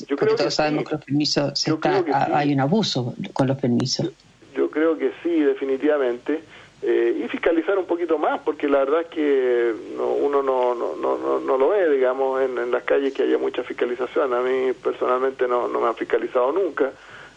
Yo 0.07 0.15
Porque 0.15 0.35
todos 0.35 0.53
sabemos 0.53 0.85
que 0.85 0.95
los 0.95 1.05
permisos 1.05 1.59
se 1.59 1.71
está, 1.71 2.03
hay 2.33 2.53
un 2.53 2.59
abuso 2.59 3.13
con 3.33 3.47
los 3.47 3.57
permisos. 3.57 4.09
Yo, 4.55 4.71
creo 4.71 4.97
que 4.97 5.11
sí, 5.21 5.41
definitivamente. 5.41 6.41
Eh, 6.87 7.23
y 7.23 7.27
fiscalizar 7.29 7.79
un 7.79 7.85
poquito 7.85 8.19
más, 8.19 8.41
porque 8.41 8.69
la 8.69 8.77
verdad 8.79 9.01
es 9.01 9.07
que 9.07 9.73
uno 9.97 10.43
no, 10.43 10.75
no, 10.75 10.95
no, 10.95 11.39
no, 11.39 11.57
lo 11.57 11.69
ve, 11.69 11.89
digamos, 11.89 12.39
en, 12.43 12.59
en, 12.59 12.69
las 12.69 12.83
calles 12.83 13.11
que 13.11 13.23
haya 13.23 13.39
mucha 13.39 13.63
fiscalización. 13.63 14.31
A 14.35 14.41
mí 14.41 14.71
personalmente 14.73 15.47
no, 15.47 15.67
no 15.67 15.81
me 15.81 15.87
han 15.87 15.95
fiscalizado 15.95 16.51
nunca 16.51 16.91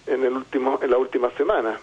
en 0.09 0.25
el 0.25 0.33
último 0.33 0.79
en 0.83 0.91
la 0.91 0.97
última 0.97 1.31
semana 1.33 1.79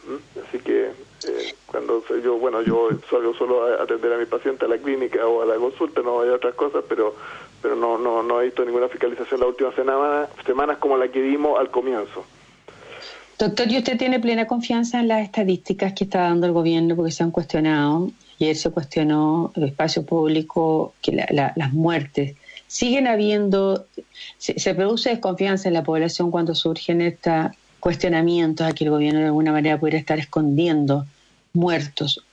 así 0.47 0.59
que 0.59 0.85
eh, 0.87 1.53
cuando 1.67 2.03
yo 2.23 2.37
bueno 2.37 2.61
yo 2.61 2.89
salgo 3.09 3.33
solo 3.35 3.65
a 3.65 3.83
atender 3.83 4.13
a 4.13 4.17
mi 4.17 4.25
paciente 4.25 4.65
a 4.65 4.67
la 4.67 4.77
clínica 4.77 5.25
o 5.27 5.43
a 5.43 5.45
la 5.45 5.55
consulta 5.55 6.01
no 6.01 6.21
hay 6.21 6.29
otras 6.29 6.55
cosas 6.55 6.83
pero 6.89 7.15
pero 7.61 7.75
no 7.75 7.97
no 7.97 8.23
no 8.23 8.41
he 8.41 8.45
visto 8.45 8.65
ninguna 8.65 8.87
fiscalización 8.87 9.39
la 9.39 9.45
última 9.45 9.71
semana 9.73 10.27
semanas 10.45 10.77
como 10.79 10.97
la 10.97 11.07
que 11.07 11.21
dimos 11.21 11.59
al 11.59 11.69
comienzo 11.69 12.25
doctor 13.37 13.71
y 13.71 13.77
usted 13.77 13.97
tiene 13.97 14.19
plena 14.19 14.47
confianza 14.47 14.99
en 14.99 15.07
las 15.07 15.23
estadísticas 15.23 15.93
que 15.93 16.05
está 16.05 16.21
dando 16.21 16.47
el 16.47 16.53
gobierno 16.53 16.95
porque 16.95 17.11
se 17.11 17.23
han 17.23 17.31
cuestionado 17.31 18.09
ayer 18.39 18.55
se 18.55 18.69
cuestionó 18.71 19.51
el 19.55 19.63
espacio 19.63 20.05
público 20.05 20.93
que 21.01 21.11
las 21.11 21.73
muertes 21.73 22.35
siguen 22.67 23.07
habiendo 23.07 23.85
se, 24.37 24.59
se 24.59 24.75
produce 24.75 25.09
desconfianza 25.09 25.67
en 25.67 25.73
la 25.73 25.83
población 25.83 26.31
cuando 26.31 26.55
surgen 26.55 27.01
estas 27.01 27.55
cuestionamientos 27.85 28.65
a 28.65 28.73
que 28.73 28.83
el 28.83 28.89
gobierno 28.89 29.19
de 29.19 29.27
alguna 29.27 29.51
manera 29.51 29.79
pudiera 29.79 29.99
estar 29.99 30.17
escondiendo 30.17 31.05
muertos. 31.53 32.25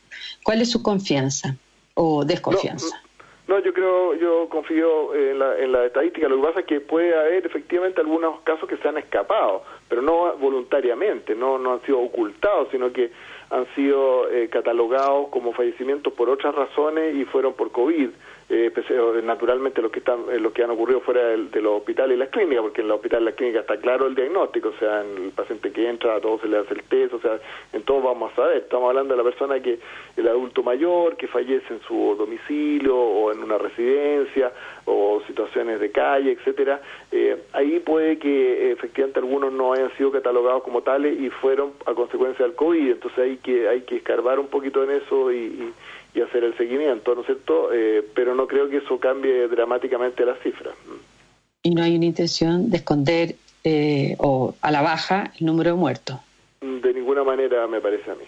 ¿Cuál 0.42 0.62
es 0.62 0.70
su 0.70 0.82
confianza 0.82 1.56
o 1.92 2.24
desconfianza? 2.24 3.02
No, 3.48 3.58
yo 3.58 3.74
creo, 3.74 4.14
yo 4.14 4.48
confío 4.48 5.14
en 5.14 5.38
la, 5.38 5.58
en 5.58 5.72
la 5.72 5.84
estadística. 5.84 6.26
Lo 6.26 6.36
que 6.36 6.46
pasa 6.48 6.60
es 6.60 6.66
que 6.66 6.80
puede 6.80 7.14
haber 7.14 7.44
efectivamente 7.44 8.00
algunos 8.00 8.40
casos 8.40 8.66
que 8.66 8.78
se 8.78 8.88
han 8.88 8.96
escapado, 8.96 9.62
pero 9.92 10.00
no 10.00 10.34
voluntariamente, 10.38 11.34
no, 11.34 11.58
no 11.58 11.74
han 11.74 11.82
sido 11.82 12.00
ocultados, 12.00 12.68
sino 12.70 12.90
que 12.94 13.10
han 13.50 13.66
sido 13.74 14.26
eh, 14.30 14.48
catalogados 14.48 15.28
como 15.28 15.52
fallecimientos 15.52 16.14
por 16.14 16.30
otras 16.30 16.54
razones 16.54 17.14
y 17.14 17.26
fueron 17.26 17.52
por 17.52 17.70
COVID 17.72 18.08
eh, 18.54 18.70
pues, 18.70 18.84
eh, 18.90 19.22
naturalmente 19.24 19.80
lo 19.80 19.90
que 19.90 20.00
están 20.00 20.24
eh, 20.30 20.38
lo 20.38 20.52
que 20.52 20.62
han 20.62 20.68
ocurrido 20.68 21.00
fuera 21.00 21.26
de, 21.28 21.62
los 21.62 21.78
hospitales 21.78 22.16
y 22.16 22.18
las 22.18 22.28
clínicas 22.28 22.60
porque 22.60 22.82
en 22.82 22.88
los 22.88 22.96
hospitales 22.96 23.22
y 23.22 23.24
las 23.24 23.34
clínicas 23.34 23.62
está 23.62 23.78
claro 23.78 24.06
el 24.06 24.14
diagnóstico 24.14 24.68
o 24.68 24.78
sea 24.78 25.00
en 25.00 25.24
el 25.24 25.30
paciente 25.30 25.72
que 25.72 25.88
entra 25.88 26.16
a 26.16 26.20
todos 26.20 26.42
se 26.42 26.48
le 26.48 26.58
hace 26.58 26.74
el 26.74 26.82
test 26.82 27.14
o 27.14 27.20
sea 27.20 27.40
en 27.72 27.82
todo 27.84 28.02
vamos 28.02 28.30
a 28.32 28.36
saber. 28.36 28.58
Estamos 28.58 28.90
hablando 28.90 29.14
de 29.14 29.22
la 29.22 29.30
persona 29.30 29.58
que 29.60 29.78
el 30.18 30.28
adulto 30.28 30.62
mayor 30.62 31.16
que 31.16 31.28
fallece 31.28 31.72
en 31.72 31.80
su 31.80 32.14
domicilio 32.18 32.94
o 32.94 33.32
en 33.32 33.42
una 33.42 33.56
residencia 33.56 34.52
o 34.84 35.22
situaciones 35.26 35.80
de 35.80 35.90
calle 35.90 36.32
etcétera. 36.32 36.82
Eh, 37.10 37.42
ahí 37.54 37.80
puede 37.80 38.18
que 38.18 38.70
efectivamente 38.72 39.18
algunos 39.18 39.50
no 39.50 39.72
hayan 39.72 39.96
sido 39.96 40.12
catalogados 40.12 40.62
como 40.62 40.82
tales 40.82 41.18
y 41.18 41.30
fueron 41.30 41.72
a 41.86 41.94
consecuencia 41.94 42.44
del 42.44 42.54
covid 42.54 42.90
entonces 42.90 43.18
hay 43.18 43.36
que 43.38 43.66
hay 43.66 43.80
que 43.80 43.96
escarbar 43.96 44.38
un 44.38 44.48
poquito 44.48 44.84
en 44.84 44.90
eso 44.90 45.32
y 45.32 45.72
y 46.14 46.20
hacer 46.20 46.44
el 46.44 46.56
seguimiento, 46.56 47.14
¿no 47.14 47.22
es 47.22 47.26
cierto? 47.26 47.72
Eh, 47.72 48.06
pero 48.14 48.34
no 48.34 48.46
creo 48.46 48.68
que 48.68 48.78
eso 48.78 48.98
cambie 48.98 49.48
dramáticamente 49.48 50.24
las 50.24 50.38
cifras. 50.40 50.74
Y 51.62 51.74
no 51.74 51.82
hay 51.82 51.96
una 51.96 52.06
intención 52.06 52.70
de 52.70 52.78
esconder 52.78 53.36
eh, 53.64 54.16
o 54.18 54.54
a 54.60 54.70
la 54.70 54.82
baja 54.82 55.32
el 55.38 55.46
número 55.46 55.70
de 55.70 55.76
muertos. 55.76 56.16
De 56.60 56.92
ninguna 56.92 57.24
manera 57.24 57.66
me 57.66 57.80
parece 57.80 58.10
a 58.10 58.14
mí. 58.14 58.24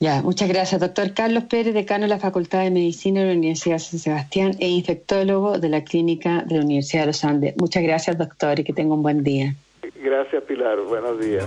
Ya, 0.00 0.22
muchas 0.22 0.48
gracias, 0.48 0.80
doctor 0.80 1.12
Carlos 1.12 1.44
Pérez, 1.44 1.74
decano 1.74 2.04
de 2.04 2.08
la 2.08 2.20
Facultad 2.20 2.62
de 2.62 2.70
Medicina 2.70 3.20
de 3.20 3.26
la 3.26 3.32
Universidad 3.32 3.76
de 3.76 3.80
San 3.80 3.98
Sebastián 3.98 4.52
e 4.60 4.68
infectólogo 4.68 5.58
de 5.58 5.68
la 5.68 5.82
Clínica 5.82 6.44
de 6.46 6.56
la 6.56 6.64
Universidad 6.64 7.02
de 7.02 7.06
los 7.08 7.24
Andes. 7.24 7.56
Muchas 7.56 7.82
gracias, 7.82 8.16
doctor, 8.16 8.60
y 8.60 8.64
que 8.64 8.72
tenga 8.72 8.94
un 8.94 9.02
buen 9.02 9.24
día. 9.24 9.56
Gracias, 10.00 10.44
Pilar. 10.44 10.78
Buenos 10.82 11.18
días. 11.18 11.46